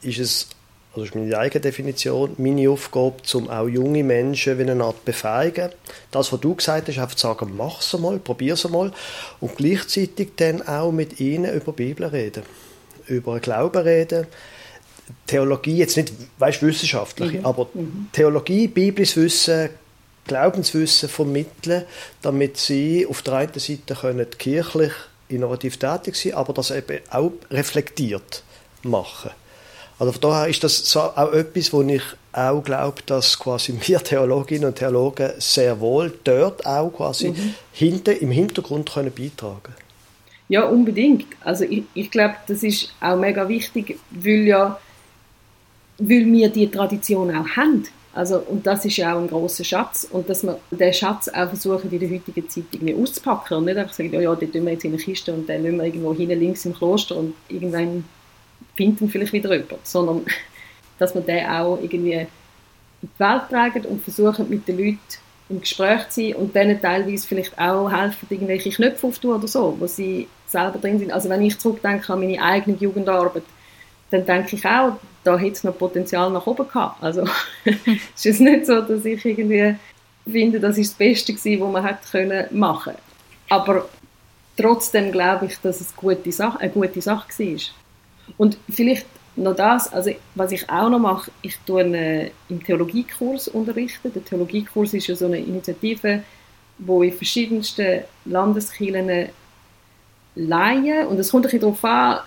[0.03, 0.49] ist es,
[0.93, 5.71] also ist meine eigene Definition, meine Aufgabe, um auch junge Menschen wie eine Art befähigen.
[6.11, 8.93] Das, was du gesagt hast, einfach zu sagen, mach es mal, probier es mal.
[9.39, 12.43] Und gleichzeitig dann auch mit ihnen über Bibel reden.
[13.07, 14.27] Über Glauben reden.
[15.27, 17.47] Theologie, jetzt nicht, weißt wissenschaftlich, mhm.
[17.47, 18.09] aber mhm.
[18.13, 19.71] Theologie, biblisches Wissen,
[20.27, 21.85] Glaubenswissen vermitteln,
[22.23, 24.93] damit sie auf der einen Seite können kirchlich
[25.29, 28.43] innovativ tätig sein aber das eben auch reflektiert
[28.83, 29.31] machen.
[30.01, 34.03] Also von daher ist das so auch etwas, wo ich auch glaube, dass quasi wir
[34.03, 37.55] Theologinnen und Theologen sehr wohl dort auch quasi mhm.
[37.73, 39.75] hinten, im Hintergrund können beitragen
[40.49, 41.27] Ja, unbedingt.
[41.45, 44.81] Also ich, ich glaube, das ist auch mega wichtig, weil ja
[46.01, 47.87] weil wir die Tradition auch haben.
[48.13, 50.09] Also, und das ist ja auch ein großer Schatz.
[50.11, 53.77] Und dass wir den Schatz auch versuchen, in der heutigen Zeit irgendwie auszupacken und nicht
[53.77, 55.85] einfach sagen, ja, ja, den tun wir jetzt in eine Kiste und den lassen wir
[55.85, 58.05] irgendwo hinten links im Kloster und irgendwann
[58.77, 59.87] finden vielleicht wieder jemand.
[59.87, 60.25] Sondern,
[60.99, 62.27] dass wir den auch irgendwie in
[63.03, 64.99] die Welt tragen und versuchen, mit den Leuten
[65.49, 69.77] im Gespräch zu sein und denen teilweise vielleicht auch helfen, irgendwelche Knöpfe aufzutun oder so,
[69.79, 71.13] wo sie selber drin sind.
[71.13, 73.43] Also wenn ich zurückdenke an meine eigene Jugendarbeit,
[74.11, 77.03] dann denke ich auch, da hätte es noch Potenzial nach oben gehabt.
[77.03, 77.25] Also
[78.15, 79.77] es ist nicht so, dass ich irgendwie
[80.29, 82.91] finde, das ist das Beste gewesen, was man hätte können.
[83.49, 83.89] Aber
[84.57, 87.61] trotzdem glaube ich, dass es eine gute Sache, eine gute Sache war.
[88.37, 93.49] Und vielleicht noch das, also was ich auch noch mache, ich tue einen, im Theologiekurs
[93.49, 94.13] unterrichten.
[94.13, 96.23] Der Theologiekurs ist ja so eine Initiative,
[96.79, 99.29] wo in verschiedensten Landeskirchen
[100.37, 102.21] Laien, und es kommt ein bisschen darauf an,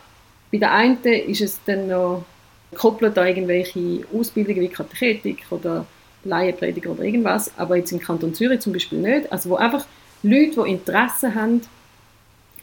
[0.51, 2.25] bei der einen ist es dann noch
[2.71, 5.85] gekoppelt an irgendwelche Ausbildungen wie Katechetik oder
[6.23, 9.31] Laienprediger oder irgendwas, aber jetzt im Kanton Zürich zum Beispiel nicht.
[9.31, 9.85] Also wo einfach
[10.21, 11.61] Leute, die Interesse haben,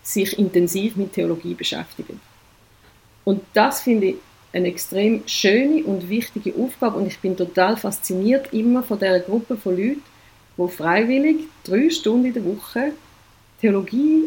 [0.03, 2.21] sich intensiv mit Theologie beschäftigen.
[3.25, 4.17] Und das finde ich
[4.53, 9.57] eine extrem schöne und wichtige Aufgabe und ich bin total fasziniert immer von der Gruppe
[9.57, 10.03] von Leuten,
[10.57, 12.93] die freiwillig drei Stunden in der Woche
[13.61, 14.25] Theologie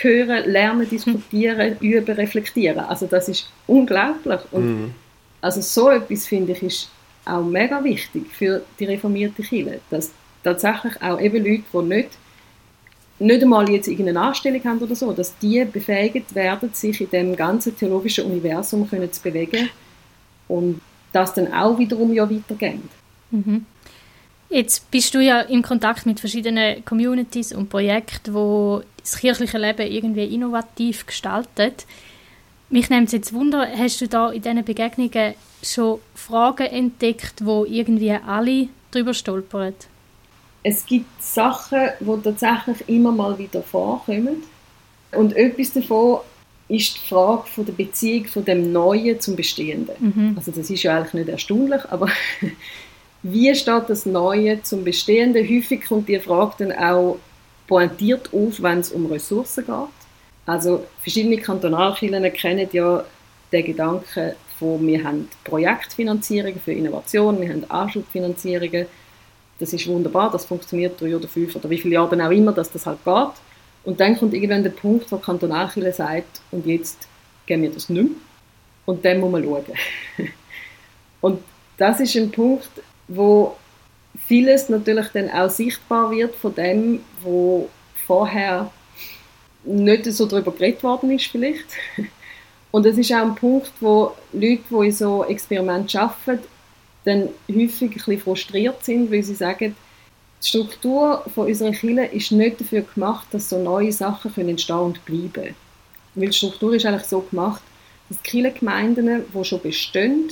[0.00, 2.80] hören, lernen, diskutieren, üben, reflektieren.
[2.80, 4.40] Also das ist unglaublich.
[4.50, 4.94] Und mhm.
[5.40, 6.90] also so etwas, finde ich, ist
[7.24, 10.10] auch mega wichtig für die reformierte Kirche, dass
[10.42, 12.10] tatsächlich auch eben Leute, die nicht,
[13.18, 17.36] nicht einmal jetzt irgendeine Anstellung haben oder so, dass die befähigt werden, sich in dem
[17.36, 19.70] ganzen theologischen Universum können zu bewegen
[20.46, 20.80] und
[21.12, 22.80] das dann auch wiederum ja weitergeht.
[23.30, 23.66] Mhm.
[24.50, 29.86] Jetzt bist du ja in Kontakt mit verschiedenen Communities und Projekten, wo das kirchliche Leben
[29.86, 31.86] irgendwie innovativ gestaltet.
[32.70, 37.64] Mich nimmt es jetzt Wunder, hast du da in diesen Begegnungen schon Fragen entdeckt, wo
[37.64, 39.74] irgendwie alle drüber stolpern?
[40.68, 44.42] Es gibt Sachen, die tatsächlich immer mal wieder vorkommen.
[45.12, 46.18] Und etwas davon
[46.68, 49.94] ist die Frage von der Beziehung von dem Neuen zum Bestehenden.
[49.98, 50.34] Mhm.
[50.36, 52.08] Also das ist ja eigentlich nicht erstaunlich, aber
[53.22, 55.48] wie steht das Neue zum Bestehenden?
[55.48, 57.18] Häufig kommt die Frage dann auch
[57.66, 59.74] pointiert auf, wenn es um Ressourcen geht.
[60.44, 63.04] Also verschiedene Kantonalkirchen kennen ja
[63.52, 68.86] den Gedanken von, wir haben Projektfinanzierungen für Innovation, wir haben Anschubfinanzierungen.
[69.58, 72.70] Das ist wunderbar, das funktioniert drei oder fünf oder wie viele Jahre auch immer, dass
[72.70, 73.32] das halt geht.
[73.84, 77.08] Und dann kommt irgendwann der Punkt, wo die Kantonalkirche sagt, und jetzt
[77.46, 78.12] gehen wir das nicht mehr.
[78.86, 79.64] Und dann muss man schauen.
[81.20, 81.42] und
[81.76, 82.70] das ist ein Punkt,
[83.08, 83.56] wo
[84.26, 87.68] vieles natürlich dann auch sichtbar wird von dem, wo
[88.06, 88.70] vorher
[89.64, 91.66] nicht so darüber geredet worden ist vielleicht.
[92.70, 96.46] Und es ist auch ein Punkt, wo Leute, die in so Experimenten arbeiten,
[97.08, 99.74] dann häufig ein bisschen frustriert sind, weil sie sagen,
[100.42, 104.76] die Struktur von unserer Kirche ist nicht dafür gemacht, dass so neue Sachen können entstehen
[104.76, 105.54] und bleiben.
[106.14, 107.62] Weil die Struktur ist eigentlich so gemacht,
[108.08, 110.30] dass die Kirchengemeinden, die schon bestehen,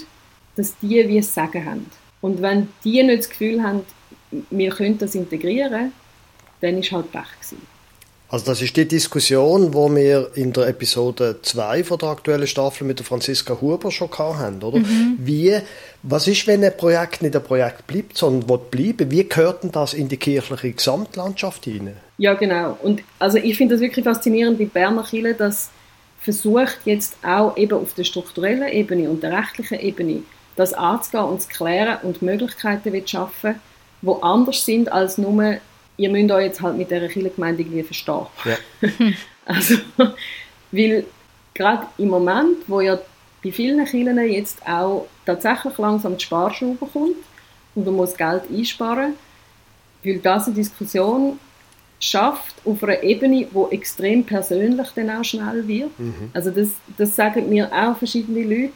[0.55, 1.87] dass die wie es Sagen haben.
[2.21, 3.83] Und wenn die nicht das Gefühl haben,
[4.51, 5.93] wir können das integrieren,
[6.61, 7.76] dann ist halt Pech gewesen.
[8.29, 12.85] Also das ist die Diskussion, wo wir in der Episode 2 von der aktuellen Staffel
[12.85, 14.79] mit der Franziska Huber schon haben, oder?
[14.79, 15.17] Mhm.
[15.19, 15.57] Wie,
[16.03, 19.11] was ist, wenn ein Projekt nicht ein Projekt bleibt, sondern will bleiben?
[19.13, 21.99] Wie gehört denn das in die kirchliche Gesamtlandschaft hinein?
[22.19, 22.77] Ja, genau.
[22.83, 25.71] Und also ich finde das wirklich faszinierend, wie Berner Kirche das
[26.21, 30.23] versucht jetzt auch eben auf der strukturellen Ebene und der rechtlichen Ebene
[30.57, 33.61] das anzugehen und zu klären und Möglichkeiten zu schaffen,
[34.03, 35.59] die anders sind als nur,
[35.97, 38.27] ihr müsst euch jetzt halt mit dieser Kirchengemeinde irgendwie verstehen.
[38.45, 38.57] Ja.
[39.47, 39.77] also,
[40.73, 41.05] Weil
[41.55, 42.99] gerade im Moment, wo ja
[43.43, 47.17] bei vielen Kindern jetzt auch tatsächlich langsam die Sparschraube kommt
[47.75, 49.15] und man muss Geld einsparen,
[50.05, 51.39] weil das eine Diskussion
[51.99, 55.99] schafft auf einer Ebene, wo extrem persönlich dann auch schnell wird.
[55.99, 56.31] Mhm.
[56.35, 58.73] Also das, das sagen mir auch verschiedene Leute,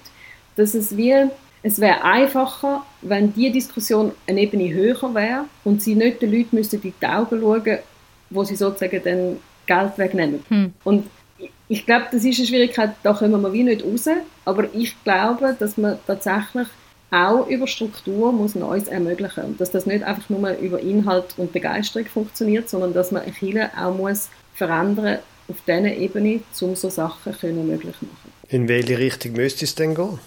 [0.56, 1.28] dass es wie
[1.62, 6.56] es wäre einfacher, wenn die Diskussion eine Ebene höher wäre und sie nicht den Leuten
[6.56, 7.78] müssten in die Augen schauen,
[8.30, 10.42] wo sie sozusagen dann Geld wegnehmen.
[10.48, 10.72] Hm.
[10.84, 11.06] Und
[11.68, 14.08] ich glaube, das ist eine Schwierigkeit, da kommen wir wie nicht raus,
[14.44, 16.66] aber ich glaube, dass man tatsächlich
[17.10, 21.52] auch über Struktur muss Neues ermöglichen und dass das nicht einfach nur über Inhalt und
[21.52, 25.18] Begeisterung funktioniert, sondern dass man Chile auch muss verändern
[25.48, 28.32] auf dieser Ebene, um so Sachen können möglich machen.
[28.48, 30.18] In welche Richtung müsste es denn gehen?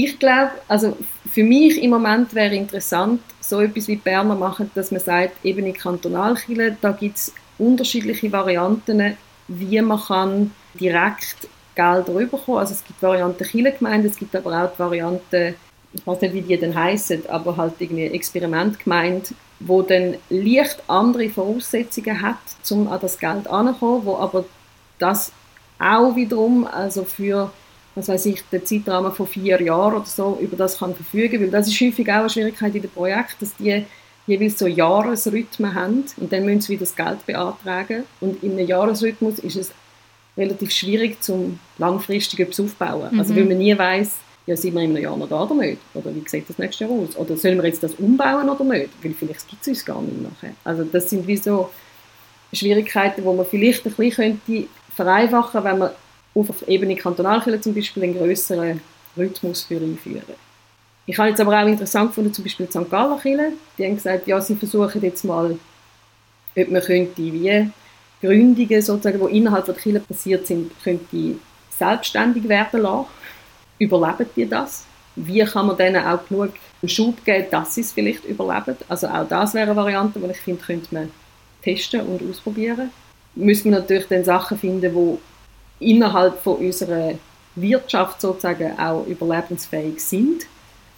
[0.00, 0.96] Ich glaube, also
[1.28, 5.66] für mich im Moment wäre interessant, so etwas wie Berner machen, dass man sagt, eben
[5.66, 9.16] in Kantonalkirche, da gibt es unterschiedliche Varianten,
[9.48, 12.60] wie man kann direkt Geld rüberkommen.
[12.60, 15.54] Also es gibt Varianten Kirchengemeinde, es gibt aber auch die Variante,
[15.92, 21.28] ich weiß nicht, wie die denn heißen, aber halt irgendwie Experimentgemeinde, wo dann leicht andere
[21.28, 22.38] Voraussetzungen hat,
[22.70, 24.44] um an das Geld anzukommen, wo aber
[25.00, 25.32] das
[25.80, 27.50] auch wiederum also für
[27.98, 31.50] was weiß ich, den Zeitrahmen von vier Jahren oder so über das kann verfügen, weil
[31.50, 33.84] das ist häufig auch eine Schwierigkeit in den Projekten, dass die
[34.26, 38.66] jeweils so Jahresrhythmen haben und dann müssen sie wieder das Geld beantragen und in einem
[38.66, 39.72] Jahresrhythmus ist es
[40.36, 43.08] relativ schwierig, zum langfristig etwas aufzubauen.
[43.12, 43.18] Mhm.
[43.18, 45.78] Also weil man nie weiß, ja, sind wir in einem Jahr noch da oder nicht?
[45.92, 47.16] Oder wie sieht das nächste Jahr aus?
[47.16, 48.90] Oder sollen wir jetzt das umbauen oder nicht?
[49.02, 50.54] Weil vielleicht gibt es uns gar nicht nachher.
[50.64, 51.70] Also das sind wie so
[52.52, 55.90] Schwierigkeiten, wo man vielleicht ein bisschen könnte vereinfachen, wenn man
[56.34, 58.80] auf Ebene Kantonalkirche zum Beispiel einen größeren
[59.16, 60.22] Rhythmus für einführen.
[61.06, 62.90] Ich habe jetzt aber auch interessant gefunden, zum Beispiel St.
[62.90, 65.58] Galler Kirche, die haben gesagt, ja, sie versuchen jetzt mal,
[66.56, 67.70] ob man könnte wie
[68.20, 71.36] Gründungen sozusagen, die innerhalb der Kirche passiert sind, könnte
[71.78, 73.06] selbstständig werden lassen.
[73.78, 74.84] Überleben die das?
[75.16, 76.52] Wie kann man denen auch genug
[76.84, 78.76] Schub geben, dass sie es vielleicht überleben?
[78.88, 81.10] Also auch das wäre eine Variante, die ich finde, könnte man
[81.62, 82.90] testen und ausprobieren.
[83.34, 85.18] Müssen wir natürlich dann Sachen finden, die
[85.80, 87.14] innerhalb von unserer
[87.54, 90.46] Wirtschaft sozusagen auch überlebensfähig sind.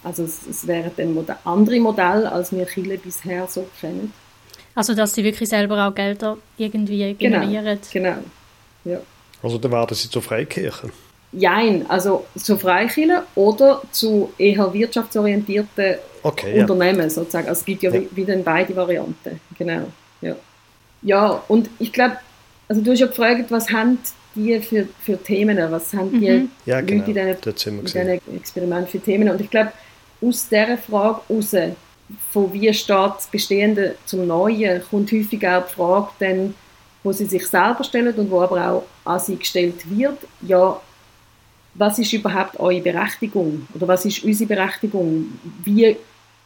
[0.03, 4.13] Also es, es wären dann Mod andere Modelle, als wir Chile bisher so kennen.
[4.75, 7.79] Also dass sie wirklich selber auch Gelder irgendwie genau, generieren.
[7.93, 8.25] Genau, genau.
[8.85, 9.01] Ja.
[9.43, 10.93] Also dann werden sie zu Freikirchen?
[11.33, 17.11] Jein, also zu Freikirchen oder zu eher wirtschaftsorientierten okay, Unternehmen ja.
[17.11, 17.49] sozusagen.
[17.49, 18.03] Also es gibt ja, ja.
[18.13, 19.87] wieder beide Varianten, genau.
[20.21, 20.37] Ja,
[21.03, 22.17] ja und ich glaube,
[22.69, 23.99] also du hast ja gefragt, was haben
[24.35, 26.51] die für, für Themen, was haben die mhm.
[26.67, 27.05] ja, genau.
[27.07, 27.11] Leute
[27.69, 29.29] in diesen Experimenten für Themen.
[29.29, 29.73] Und ich glaube,
[30.23, 31.57] aus dieser Frage heraus,
[32.33, 36.55] von wie steht das Bestehende zum Neuen, kommt häufig auch die Frage, dann,
[37.03, 40.81] wo sie sich selber stellen und wo aber auch an sie gestellt wird, ja,
[41.75, 43.67] was ist überhaupt eure Berechtigung?
[43.75, 45.27] Oder was ist unsere Berechtigung?
[45.65, 45.97] Wie,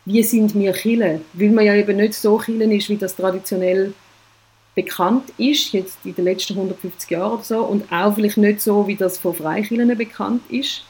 [0.05, 1.23] wie sind wir Chile?
[1.33, 3.95] Weil man ja eben nicht so Chile ist, wie das traditionell
[4.75, 8.87] bekannt ist, jetzt in den letzten 150 Jahren oder so, und auch vielleicht nicht so,
[8.87, 10.83] wie das von Freikirchen bekannt ist,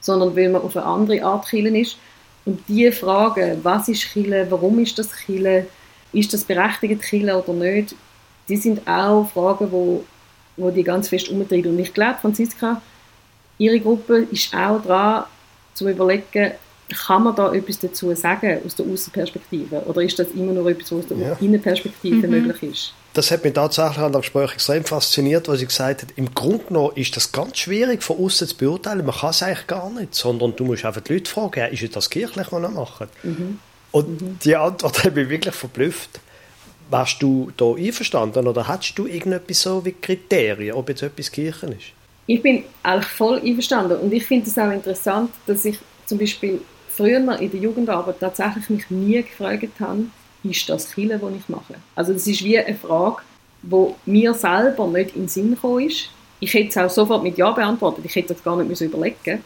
[0.00, 1.96] sondern weil man auf eine andere Art Kirchen ist.
[2.44, 5.66] Und die Frage, was ist Chile, warum ist das Chile,
[6.12, 7.94] ist das berechtigt Chile oder nicht,
[8.48, 10.04] die sind auch Fragen, wo,
[10.56, 11.72] wo die ganz fest umtreiben.
[11.72, 12.82] Und ich glaube, Franziska,
[13.58, 15.24] ihre Gruppe ist auch dran,
[15.74, 16.52] zu überlegen,
[16.90, 19.82] kann man da etwas dazu sagen aus der Außenperspektive?
[19.86, 21.36] Oder ist das immer nur etwas, was aus der ja.
[21.40, 22.30] Innenperspektive mhm.
[22.30, 22.94] möglich ist?
[23.12, 26.64] Das hat mich tatsächlich an der Gespräch extrem fasziniert, weil sie gesagt hat, im Grunde
[26.64, 29.04] genommen ist das ganz schwierig von außen zu beurteilen.
[29.04, 32.08] Man kann es eigentlich gar nicht, sondern du musst einfach die Leute fragen, ist das
[32.08, 33.08] kirchlich, was sie machen?
[33.24, 33.58] Mhm.
[33.90, 34.38] Und mhm.
[34.44, 36.20] die Antwort hat mich wirklich verblüfft.
[36.88, 41.72] Warst du da einverstanden oder hast du irgendetwas so wie Kriterien, ob jetzt etwas Kirchen
[41.72, 41.92] ist?
[42.26, 46.60] Ich bin eigentlich voll einverstanden und ich finde es auch interessant, dass ich zum Beispiel
[47.00, 50.04] früher in der Jugendarbeit tatsächlich mich nie gefragt habe,
[50.44, 51.74] ist das Chile, das ich mache?
[51.94, 53.22] Also das ist wie eine Frage,
[53.62, 56.10] wo mir selber nicht in den Sinn gekommen ist.
[56.40, 59.42] Ich hätte es auch sofort mit Ja beantwortet, ich hätte das gar nicht überlegen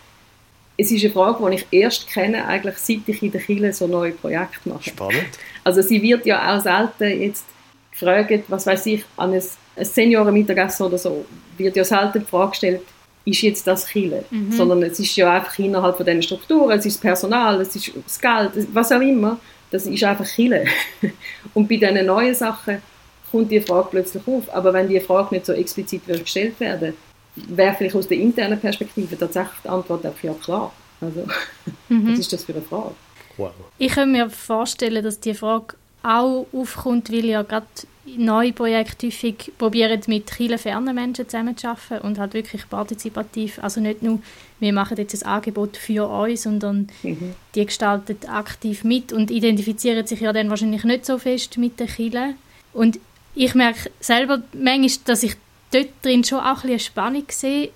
[0.76, 3.86] Es ist eine Frage, die ich erst kenne, eigentlich seit ich in der Chile so
[3.86, 4.90] neue Projekte mache.
[4.90, 5.38] Spannend.
[5.62, 7.44] Also sie wird ja auch selten jetzt
[7.92, 9.42] gefragt, was weiß ich, an ein,
[9.76, 11.24] ein Seniorenmittagessen oder so,
[11.56, 12.82] wird ja selten die Frage gestellt,
[13.24, 14.52] ist jetzt das Chile, mhm.
[14.52, 17.92] sondern es ist ja einfach innerhalb von diesen Strukturen, es ist das Personal, es ist
[18.04, 19.38] das Geld, was auch immer,
[19.70, 20.66] das ist einfach Chile.
[21.54, 22.82] Und bei diesen neuen Sachen
[23.30, 26.94] kommt die Frage plötzlich auf, aber wenn die Frage nicht so explizit gestellt werden
[27.34, 30.72] wäre vielleicht aus der internen Perspektive tatsächlich die Antwort einfach ja klar.
[31.00, 31.26] Also,
[31.88, 32.12] mhm.
[32.12, 32.94] was ist das für eine Frage?
[33.36, 33.52] Wow.
[33.78, 37.66] Ich kann mir vorstellen, dass die Frage auch aufkommt, weil ja gerade
[38.06, 44.02] neue Projekte häufig probieren, mit vielen fernen Menschen zusammenzuarbeiten und halt wirklich partizipativ, also nicht
[44.02, 44.20] nur,
[44.60, 47.34] wir machen jetzt ein Angebot für euch, sondern mhm.
[47.54, 51.88] die gestalten aktiv mit und identifizieren sich ja dann wahrscheinlich nicht so fest mit den
[51.88, 52.34] Kirchen.
[52.72, 52.98] Und
[53.34, 55.36] ich merke selber manchmal, dass ich
[55.72, 57.70] dort drin schon auch ein eine Spannung sehe,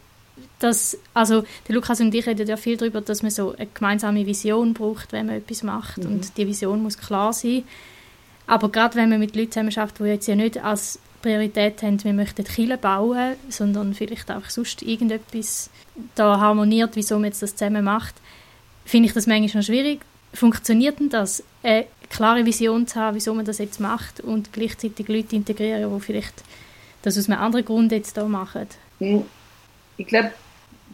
[0.59, 4.27] dass, also der Lukas und ich reden ja viel darüber, dass man so eine gemeinsame
[4.27, 6.07] Vision braucht, wenn man etwas macht mhm.
[6.07, 7.65] und die Vision muss klar sein.
[8.49, 12.15] Aber gerade wenn man mit Leuten zusammenarbeitet, die jetzt ja nicht als Priorität haben, wir
[12.15, 15.69] möchten Kinder bauen, sondern vielleicht auch sonst irgendetwas
[16.15, 18.15] da harmoniert, wieso man jetzt das zusammen macht,
[18.87, 20.01] finde ich das manchmal schon schwierig.
[20.33, 25.09] Funktioniert denn das, eine klare Vision zu haben, wieso man das jetzt macht und gleichzeitig
[25.09, 26.43] Leute integrieren, die vielleicht
[27.03, 28.67] das aus einem anderen Grund jetzt da machen?
[28.99, 29.25] Hm.
[29.99, 30.33] Ich glaube,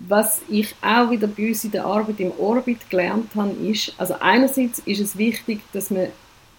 [0.09, 4.15] was ich auch wieder bei uns in der Arbeit im Orbit gelernt habe, ist, also
[4.19, 6.09] einerseits ist es wichtig, dass man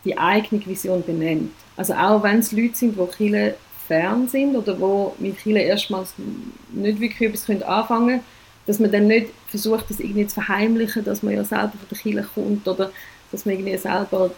[0.06, 1.52] die eigene Vision benennt.
[1.76, 3.56] Also auch wenn es Leute sind, die Chile
[3.88, 6.14] fern sind oder wo mit Chile erstmals
[6.72, 8.24] nicht wirklich etwas anfangen können,
[8.66, 11.98] dass man dann nicht versucht, das irgendwie zu verheimlichen, dass man ja selber von der
[11.98, 12.92] Chile kommt oder
[13.32, 14.32] dass man irgendwie selber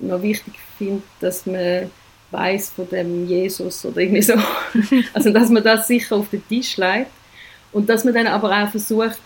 [0.00, 1.90] noch wichtig findet, dass man
[2.30, 4.34] weiß von dem Jesus oder irgendwie so.
[5.14, 7.10] also dass man das sicher auf den Tisch legt
[7.72, 9.18] und dass man dann aber auch versucht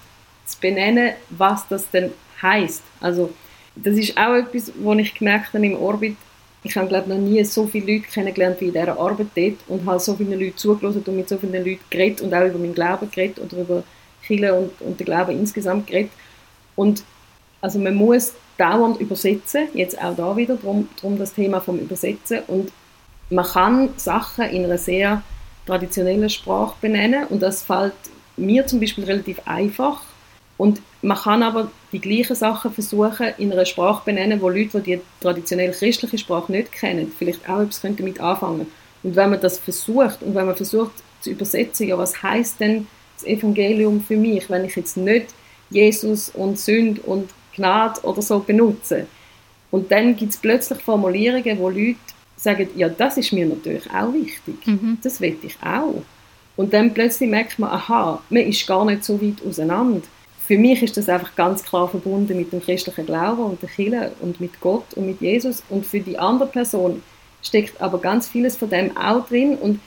[0.46, 2.82] zu benennen, was das denn heißt.
[3.00, 3.32] Also
[3.76, 6.16] das ist auch etwas, was ich gemerkt habe im Orbit.
[6.62, 9.86] Ich habe glaube noch nie so viele Leute kennengelernt wie in dieser Arbeit dort und
[9.86, 12.74] habe so viele Leute zugelassen und mit so vielen Leuten geredet und auch über meinen
[12.74, 13.82] Glauben geredet oder über
[14.26, 16.10] Kirche und, und den Glauben insgesamt geredet.
[16.76, 17.02] Und
[17.62, 22.40] also man muss dauernd übersetzen, jetzt auch da wieder, darum, darum das Thema vom Übersetzen.
[22.46, 22.72] Und
[23.30, 25.22] man kann Sachen in einer sehr
[25.66, 27.94] traditionellen Sprache benennen und das fällt
[28.36, 30.02] mir zum Beispiel relativ einfach.
[30.60, 34.96] Und man kann aber die gleichen Sachen versuchen, in einer Sprache benennen, wo Leute, die
[34.96, 38.66] die traditionelle christliche Sprache nicht kennen, vielleicht auch etwas damit anfangen.
[39.02, 40.92] Und wenn man das versucht und wenn man versucht
[41.22, 45.28] zu übersetzen, ja, was heißt denn das Evangelium für mich, wenn ich jetzt nicht
[45.70, 49.06] Jesus und Sünd und Gnade oder so benutze.
[49.70, 51.96] Und dann gibt es plötzlich Formulierungen, wo Leute
[52.36, 54.66] sagen, ja, das ist mir natürlich auch wichtig.
[54.66, 54.98] Mhm.
[55.02, 56.02] Das will ich auch.
[56.56, 60.02] Und dann plötzlich merkt man, aha, man ist gar nicht so weit auseinander
[60.50, 64.10] für mich ist das einfach ganz klar verbunden mit dem christlichen Glauben und der Kirche
[64.18, 65.62] und mit Gott und mit Jesus.
[65.68, 67.04] Und für die andere Person
[67.40, 69.54] steckt aber ganz vieles von dem auch drin.
[69.54, 69.78] Und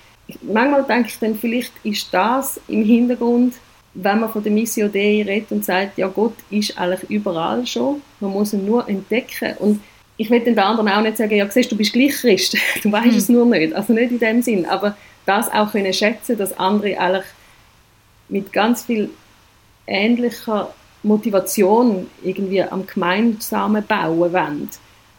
[0.42, 3.56] manchmal denke ich dann, vielleicht ist das im Hintergrund,
[3.94, 8.02] wenn man von der Mission Dei redet und sagt, ja, Gott ist eigentlich überall schon,
[8.22, 9.58] man muss ihn nur entdecken.
[9.60, 9.82] Und
[10.16, 13.12] ich will den anderen auch nicht sagen, ja, siehst du, bist gleich Christ, du weißt
[13.12, 13.18] hm.
[13.18, 13.74] es nur nicht.
[13.74, 14.96] Also nicht in dem Sinn, aber
[15.26, 17.26] das auch können schätzen, dass andere eigentlich
[18.30, 19.10] mit ganz viel
[19.88, 24.70] ähnlicher Motivation irgendwie am gemeinsamen Bauen wollen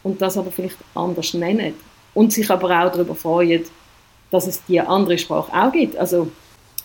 [0.03, 1.73] und das aber vielleicht anders nennen
[2.13, 3.63] und sich aber auch darüber freuen,
[4.31, 5.95] dass es die andere Sprache auch gibt.
[5.97, 6.29] Also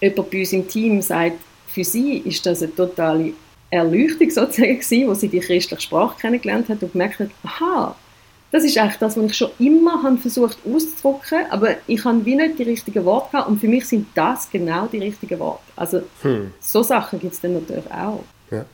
[0.00, 1.38] jemand bei uns im Team sagt,
[1.68, 3.32] für sie ist das eine totale
[3.70, 7.94] Erleuchtung sozusagen gewesen, wo sie die christliche Sprache kennengelernt hat und gemerkt hat, aha,
[8.52, 12.34] das ist eigentlich das, was ich schon immer habe versucht auszudrücken, aber ich habe wie
[12.34, 15.62] nicht die richtigen Worte gehabt und für mich sind das genau die richtigen Worte.
[15.76, 16.52] Also hm.
[16.60, 18.24] so Sachen gibt es dann natürlich auch.
[18.50, 18.64] Ja.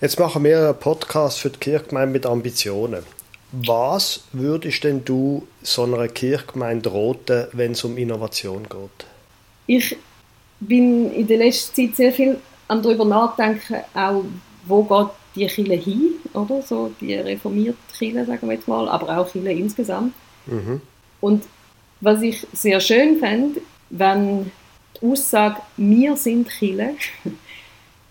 [0.00, 3.02] Jetzt machen wir einen Podcast für die Kirchgemeinde mit Ambitionen.
[3.52, 9.06] Was würdest denn du so einer Kirchgemeinde raten, wenn es um Innovation geht?
[9.66, 9.96] Ich
[10.60, 14.24] bin in der letzten Zeit sehr viel darüber nachdenken, auch
[14.66, 16.62] wo geht die Kirche hin, oder?
[16.62, 20.14] So die reformierte Kirche, sagen wir jetzt mal, aber auch Kirche insgesamt.
[20.46, 20.80] Mhm.
[21.20, 21.44] Und
[22.00, 23.60] was ich sehr schön fände,
[23.90, 24.50] wenn
[25.00, 26.94] die Aussage «Wir sind Kirche»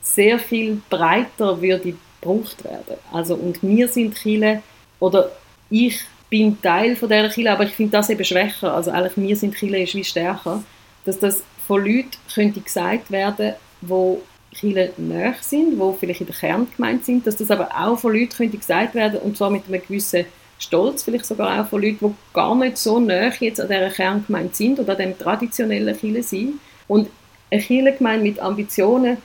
[0.01, 2.97] sehr viel breiter würde gebraucht werden.
[3.11, 4.61] Also und «Wir sind Kirche»
[4.99, 5.31] oder
[5.69, 8.73] «Ich bin Teil von dieser Kirche», aber ich finde das eben schwächer.
[8.73, 10.63] Also eigentlich «Wir sind Kirche» ist wie stärker.
[11.05, 14.21] Dass das von Leuten könnte gesagt werden, wo
[14.53, 18.29] Kirchen näher sind, die vielleicht in der Kerngemeinde sind, dass das aber auch von Leuten
[18.29, 20.25] könnte gesagt werden und zwar mit einem gewissen
[20.59, 24.55] Stolz, vielleicht sogar auch von Leuten, die gar nicht so näher jetzt an dieser Kerngemeinde
[24.55, 26.59] sind oder an dem traditionellen Kirche sind.
[26.87, 27.09] Und
[27.51, 29.17] eine Kirchengemeinde mit Ambitionen,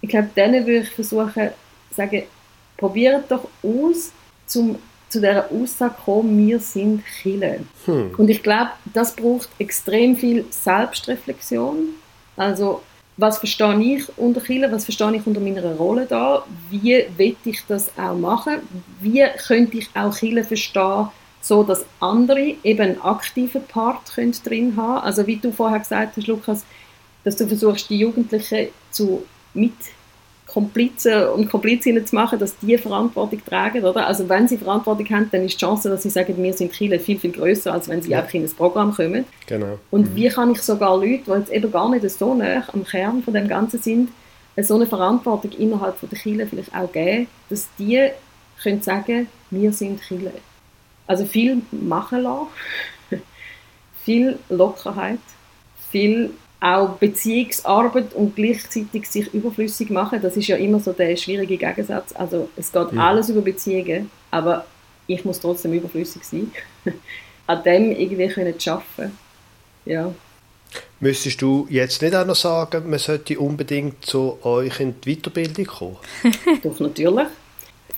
[0.00, 1.50] ich glaube, denen würde ich versuchen,
[1.90, 2.24] sagen,
[2.76, 4.12] probiert doch aus,
[4.46, 4.76] zum
[5.14, 7.60] zu dieser Aussage kommen, wir sind Chile.
[7.84, 8.14] Hm.
[8.18, 11.90] Und ich glaube, das braucht extrem viel Selbstreflexion.
[12.36, 12.82] Also
[13.16, 17.64] was verstehe ich unter Kirche, was verstehe ich unter meiner Rolle da, wie will ich
[17.66, 18.60] das auch machen,
[19.00, 21.08] wie könnte ich auch Kirche verstehen,
[21.40, 25.04] so dass andere eben einen aktiven Part können drin haben?
[25.04, 26.64] Also wie du vorher gesagt hast, Lukas,
[27.22, 29.74] dass du versuchst, die Jugendlichen zu mit
[30.54, 34.06] Komplizen und Komplizinnen zu machen, dass die Verantwortung tragen, oder?
[34.06, 37.00] Also wenn sie Verantwortung haben, dann ist die Chance, dass sie sagen, wir sind Chile
[37.00, 38.20] viel, viel größer, als wenn sie ja.
[38.20, 39.24] einfach in ein Programm kommen.
[39.48, 39.80] Genau.
[39.90, 40.16] Und mhm.
[40.16, 43.34] wie kann ich sogar Leute, die jetzt eben gar nicht so nah am Kern von
[43.34, 44.10] dem Ganzen sind,
[44.56, 48.10] so eine Verantwortung innerhalb von der Chile vielleicht auch geben, dass die
[48.62, 50.30] können sagen, wir sind Chile.
[51.08, 52.46] Also viel machen lassen,
[54.04, 55.18] viel Lockerheit,
[55.90, 56.30] viel
[56.64, 62.14] auch Beziehungsarbeit und gleichzeitig sich überflüssig machen, das ist ja immer so der schwierige Gegensatz.
[62.14, 63.06] Also es geht ja.
[63.06, 64.64] alles über Beziehungen, aber
[65.06, 66.50] ich muss trotzdem überflüssig sein.
[67.46, 69.18] An dem irgendwie können arbeiten.
[69.84, 70.14] Ja.
[71.00, 75.66] Müsstest du jetzt nicht auch noch sagen, man sollte unbedingt zu euch in die Weiterbildung
[75.66, 75.96] kommen?
[76.62, 77.28] Doch, natürlich.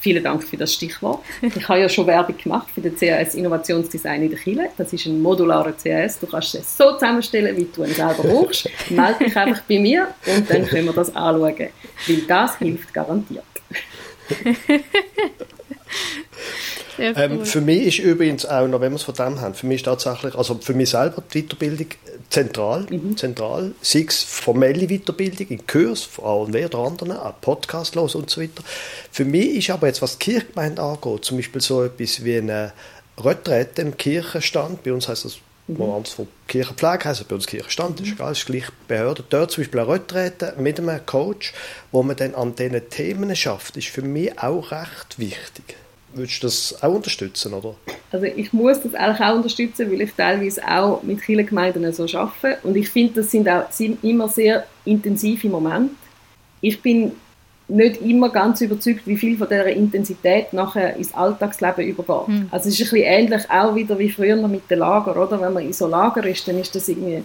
[0.07, 1.25] Vielen Dank für das Stichwort.
[1.43, 4.69] Ich habe ja schon Werbung gemacht für den CAS Innovationsdesign in der Chile.
[4.77, 6.21] Das ist ein modularer CAS.
[6.21, 8.71] Du kannst es so zusammenstellen, wie du ihn selber brauchst.
[8.89, 11.57] Melde dich einfach bei mir und dann können wir das anschauen.
[12.07, 13.43] Weil das hilft garantiert.
[16.99, 19.81] Ähm, für mich ist übrigens auch noch, wenn wir es von dem haben, für mich
[19.81, 21.89] ist tatsächlich, also für mich selber die Weiterbildung
[22.31, 23.17] zentral, mhm.
[23.17, 28.31] zentral, sei es formelle Weiterbildung in Kurs, von allen oder anderen, auch Podcast los und
[28.31, 28.63] so weiter.
[29.11, 32.73] Für mich ist aber jetzt, was die Kirchgemeinde angeht, zum Beispiel so etwas wie eine
[33.19, 35.83] Retrette im Kirchenstand, bei uns heißt das mhm.
[35.83, 38.07] anders von Kirchenpflege, heisst bei uns Kirchenstand, mhm.
[38.07, 39.25] ist egal, ist gleich Behörde.
[39.29, 41.55] Dort zum Beispiel eine Retrette mit einem Coach,
[41.93, 45.77] wo man dann an diesen Themen schafft, ist für mich auch recht wichtig.
[46.17, 47.75] Würdest du das auch unterstützen, oder?
[48.11, 52.05] Also ich muss das eigentlich auch unterstützen, weil ich teilweise auch mit vielen Gemeinden so
[52.05, 55.95] arbeite und ich finde, das sind auch sind immer sehr intensive Momente.
[56.63, 57.13] Ich bin
[57.69, 62.29] nicht immer ganz überzeugt, wie viel von dieser Intensität nachher ins Alltagsleben übergeht.
[62.29, 62.49] Hm.
[62.51, 65.41] Also es ist ein bisschen ähnlich auch wieder wie früher mit den Lager, oder?
[65.41, 67.25] Wenn man in so Lager ist, dann ist das irgendwie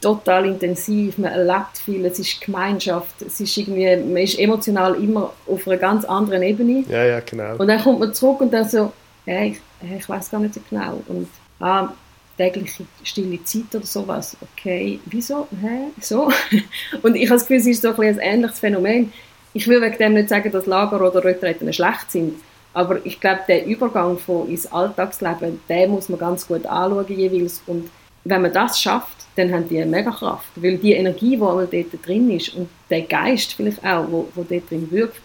[0.00, 5.32] total intensiv, man erlebt viel, es ist Gemeinschaft, es ist irgendwie, man ist emotional immer
[5.46, 6.84] auf einer ganz anderen Ebene.
[6.88, 7.56] Ja, ja, genau.
[7.56, 8.92] Und dann kommt man zurück und dann so,
[9.24, 11.02] hey, ich, ich weiß gar nicht so genau.
[11.08, 11.28] Und
[11.60, 11.88] ah,
[12.36, 16.30] tägliche stille Zeit oder sowas, okay, wieso, hä, so?
[17.02, 19.12] und ich habe das Gefühl, es ist so ein, ein ähnliches Phänomen.
[19.52, 22.34] Ich will wegen dem nicht sagen, dass Lager oder Retreten schlecht sind,
[22.74, 27.62] aber ich glaube, der Übergang von ins Alltagsleben, den muss man ganz gut anschauen jeweils
[27.66, 27.90] und
[28.28, 30.48] wenn man das schafft, dann haben die eine mega Kraft.
[30.56, 34.42] Weil die Energie, die einmal dort drin ist und der Geist vielleicht auch, wo, wo
[34.42, 35.20] dort drin wirkt,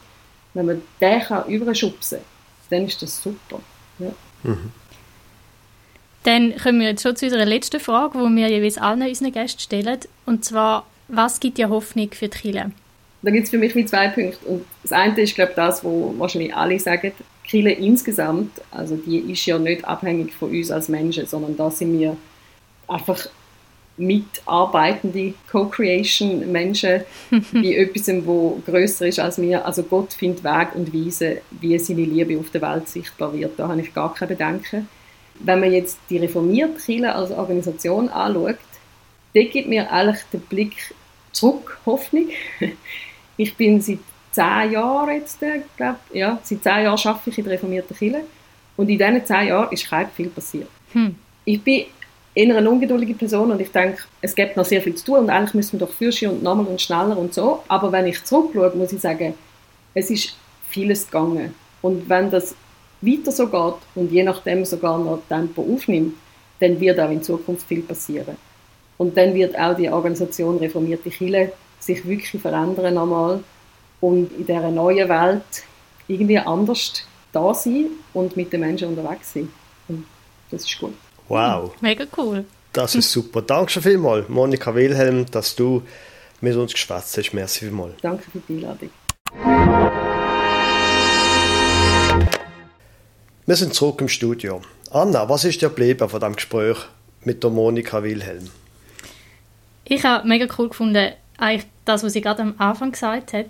[0.54, 2.28] wenn man den kann überschubsen kann,
[2.70, 3.60] dann ist das super.
[4.00, 4.12] Ja.
[4.44, 4.72] Mhm.
[6.24, 9.60] Dann kommen wir jetzt schon zu unserer letzten Frage, die wir jeweils allen unseren Gästen
[9.60, 10.00] stellen.
[10.26, 12.72] Und zwar, was gibt dir Hoffnung für die Kirche?
[13.24, 14.46] Da gibt es für mich zwei Punkte.
[14.46, 18.96] Und das eine ist, glaube ich, das, wo wahrscheinlich alle sagen, die Kirche insgesamt, also
[18.96, 22.16] die ist ja nicht abhängig von uns als Menschen, sondern da sind wir
[22.88, 23.28] einfach
[23.98, 29.66] mitarbeitende Co-Creation-Menschen bei etwas, wo größer ist als wir.
[29.66, 33.60] Also Gott findet Weg und Weise, wie seine Liebe auf der Welt sichtbar wird.
[33.60, 34.88] Da habe ich gar keine Bedenken.
[35.40, 38.58] Wenn man jetzt die reformierte Kirche als Organisation anschaut,
[39.36, 40.94] da gibt mir eigentlich der Blick
[41.32, 42.30] zurück, Hoffnung.
[43.36, 43.98] Ich bin seit
[44.32, 48.22] zehn Jahren jetzt, äh, glaub, ja, seit zehn Jahren arbeite ich in der reformierten Kirche
[48.78, 50.70] und in diesen zehn Jahren ist kein viel passiert.
[50.92, 51.16] Hm.
[51.44, 51.86] Ich bin
[52.36, 55.30] eher eine ungeduldige Person und ich denke, es gibt noch sehr viel zu tun und
[55.30, 57.64] eigentlich müssen wir doch fürschen und nochmal und schneller und so.
[57.68, 59.36] Aber wenn ich zurückschaue, muss ich sagen,
[59.94, 60.36] es ist
[60.70, 61.54] vieles gegangen.
[61.82, 62.56] Und wenn das
[63.02, 66.16] weiter so geht und je nachdem sogar noch Tempo aufnimmt,
[66.60, 68.38] dann wird auch in Zukunft viel passieren.
[68.98, 73.44] Und dann wird auch die Organisation Reformierte Chile sich wirklich verändern einmal
[74.00, 75.44] und in dieser neuen Welt
[76.08, 79.50] irgendwie anders da sein und mit den Menschen unterwegs sein.
[79.88, 80.06] Und
[80.52, 80.94] das ist gut.
[81.28, 81.74] Wow.
[81.82, 82.46] Mega cool.
[82.74, 83.42] Das ist super.
[83.42, 85.84] Danke schon vielmals, Monika Wilhelm, dass du
[86.42, 87.34] mit uns geschwätzt hast.
[87.34, 87.94] Merci vielmals.
[88.02, 88.90] Danke für die Einladung.
[93.46, 94.62] Wir sind zurück im Studio.
[94.92, 96.78] Anna, was ist dir geblieben von diesem Gespräch
[97.24, 98.50] mit der Monika Wilhelm?
[99.86, 103.50] Ich habe mega cool gefunden, eigentlich das, was sie gerade am Anfang gesagt hat,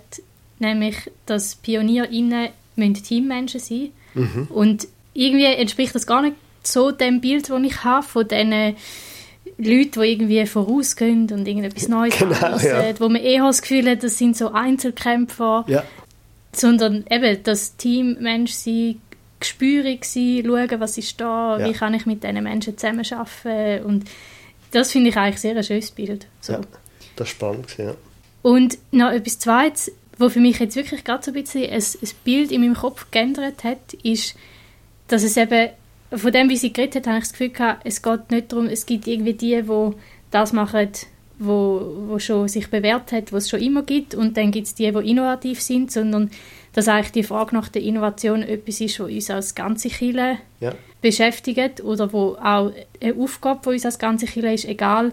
[0.58, 0.96] nämlich,
[1.26, 4.32] dass PionierInnen Teammenschen sein müssen.
[4.34, 4.46] Mhm.
[4.50, 8.76] Und irgendwie entspricht das gar nicht so dem Bild, das ich habe von diesen
[9.58, 12.98] Leuten, die irgendwie vorausgehen und irgendetwas Neues genau, ja.
[12.98, 15.84] wo man eher das Gefühl hat, das sind so Einzelkämpfer, ja.
[16.52, 19.00] sondern eben das Teammensch sein,
[19.38, 21.68] gespürig sein, schauen, was ist da, ja.
[21.68, 24.04] wie kann ich mit diesen Menschen zusammenarbeiten und
[24.70, 26.26] das finde ich eigentlich sehr ein schönes Bild.
[26.40, 26.54] So.
[26.54, 26.60] Ja,
[27.14, 27.94] das ist spannend, ja.
[28.42, 32.10] Und noch etwas Zweites, was für mich jetzt wirklich gerade so ein bisschen ein, ein
[32.24, 34.34] Bild in meinem Kopf geändert hat, ist,
[35.08, 35.70] dass es eben
[36.16, 38.66] von dem, wie sie geredet hat, habe ich das Gefühl gehabt, es geht nicht darum,
[38.66, 39.90] es gibt irgendwie die, die
[40.30, 40.88] das machen,
[41.38, 44.74] wo, wo schon sich bewährt hat, was es schon immer gibt und dann gibt es
[44.74, 46.30] die, die innovativ sind, sondern
[46.72, 50.72] dass eigentlich die Frage nach der Innovation etwas ist, was uns als ganze Chile ja.
[51.00, 55.12] beschäftigt oder wo auch eine Aufgabe, die uns als ganze Chile ist, egal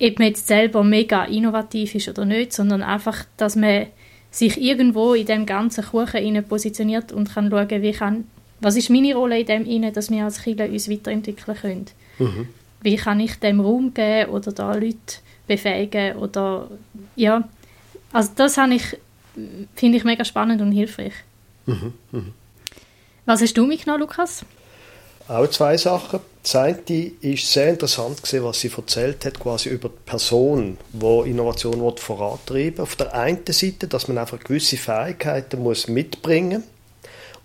[0.00, 3.86] ob man jetzt selber mega innovativ ist oder nicht, sondern einfach, dass man
[4.30, 8.24] sich irgendwo in dem ganzen Kuchen positioniert und kann schauen, wie kann,
[8.62, 11.86] was ist meine Rolle in dem inne, dass wir als Chile uns weiterentwickeln können.
[12.18, 12.48] Mhm.
[12.80, 14.96] Wie kann ich dem Raum geben oder da Leute
[15.46, 16.70] befähigen oder
[17.16, 17.48] ja,
[18.12, 18.96] also das ich
[19.76, 21.14] finde ich mega spannend und hilfreich.
[21.66, 21.92] Mhm.
[22.10, 22.32] Mhm.
[23.24, 24.44] Was hast du mitgenommen, Lukas?
[25.28, 26.20] Auch zwei Sachen.
[26.42, 26.80] Das eine
[27.20, 32.78] ist sehr interessant gewesen, was sie erzählt hat, quasi über die Person, die Innovation vorantreiben
[32.78, 32.82] will.
[32.82, 36.64] Auf der einen Seite, dass man einfach gewisse Fähigkeiten muss mitbringen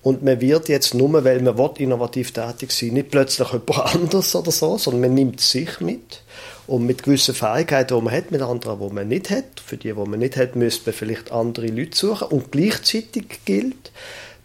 [0.07, 4.33] und man wird jetzt nur, weil man will, innovativ tätig sein nicht plötzlich jemand anders
[4.35, 6.23] oder so, sondern man nimmt sich mit.
[6.65, 9.59] Und mit gewissen Fähigkeiten, die man hat, mit anderen, die man nicht hat.
[9.65, 12.29] Für die, die man nicht hat, müsste man vielleicht andere Leute suchen.
[12.29, 13.91] Und gleichzeitig gilt,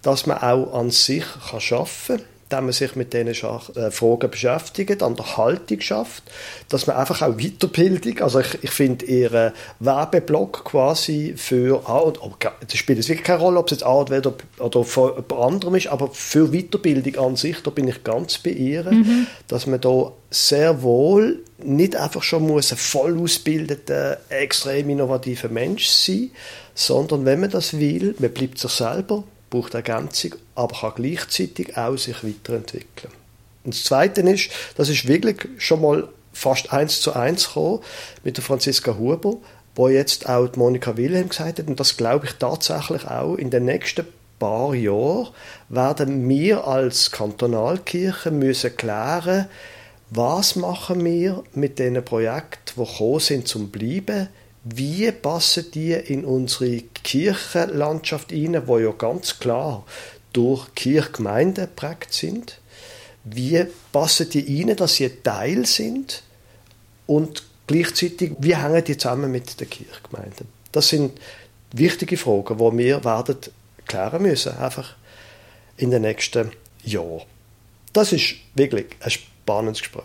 [0.02, 5.02] dass man auch an sich arbeiten kann indem man sich mit diesen äh, Fragen beschäftigt,
[5.02, 6.24] an der Haltung schafft,
[6.68, 12.18] dass man einfach auch Weiterbildung, also ich, ich finde ihren Werbeblock quasi für, ah, und,
[12.42, 15.74] das spielt es wirklich keine Rolle, ob es jetzt A oder, oder von jemand anderem
[15.76, 19.26] ist, aber für Weiterbildung an sich, da bin ich ganz bei ihr, mhm.
[19.48, 25.86] dass man da sehr wohl nicht einfach schon muss ein voll ausgebildeter, extrem innovativer Mensch
[25.86, 26.30] sein,
[26.74, 31.96] sondern wenn man das will, man bleibt sich selber, braucht Ergänzung, aber kann gleichzeitig auch
[31.96, 33.12] sich weiterentwickeln.
[33.64, 37.80] Und das Zweite ist, das ist wirklich schon mal fast eins zu eins gekommen
[38.24, 39.36] mit der Franziska Huber,
[39.74, 43.50] wo jetzt auch die Monika Wilhelm gesagt hat, und das glaube ich tatsächlich auch, in
[43.50, 44.06] den nächsten
[44.38, 45.28] paar Jahren
[45.68, 49.46] werden wir als Kantonalkirche müssen klären,
[50.10, 54.28] was machen wir mit den Projekten, die gekommen sind zum Bleiben,
[54.64, 59.84] wie passen die in unsere Kirchenlandschaft hinein, wo ja ganz klar
[60.32, 62.58] durch Kirchgemeinden geprägt sind?
[63.24, 66.22] Wie passen die rein, dass sie Teil sind?
[67.06, 70.46] Und gleichzeitig, wie hängen die zusammen mit den Kirchgemeinden?
[70.70, 71.18] Das sind
[71.72, 73.36] wichtige Fragen, die wir werden
[73.86, 74.94] klären müssen, einfach
[75.76, 76.52] in den nächsten
[76.84, 77.22] Jahren.
[77.92, 80.04] Das ist wirklich ein spannendes Gespräch.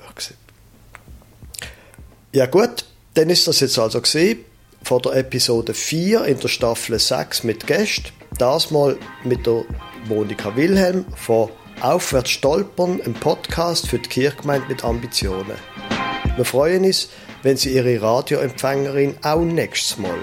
[2.34, 2.86] Ja gut,
[3.18, 4.46] dann ist das jetzt also gesehen
[4.84, 8.12] von der Episode 4 in der Staffel 6 mit Gästen.
[8.38, 9.64] Das mal mit der
[10.08, 11.50] Monika Wilhelm von
[11.82, 15.58] Aufwärts stolpern, ein Podcast für die Kirchgemeinde mit Ambitionen.
[16.36, 17.10] Wir freuen uns,
[17.42, 20.20] wenn Sie Ihre Radioempfängerin auch nächstes Mal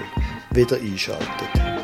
[0.51, 1.74] wieder einschaltet.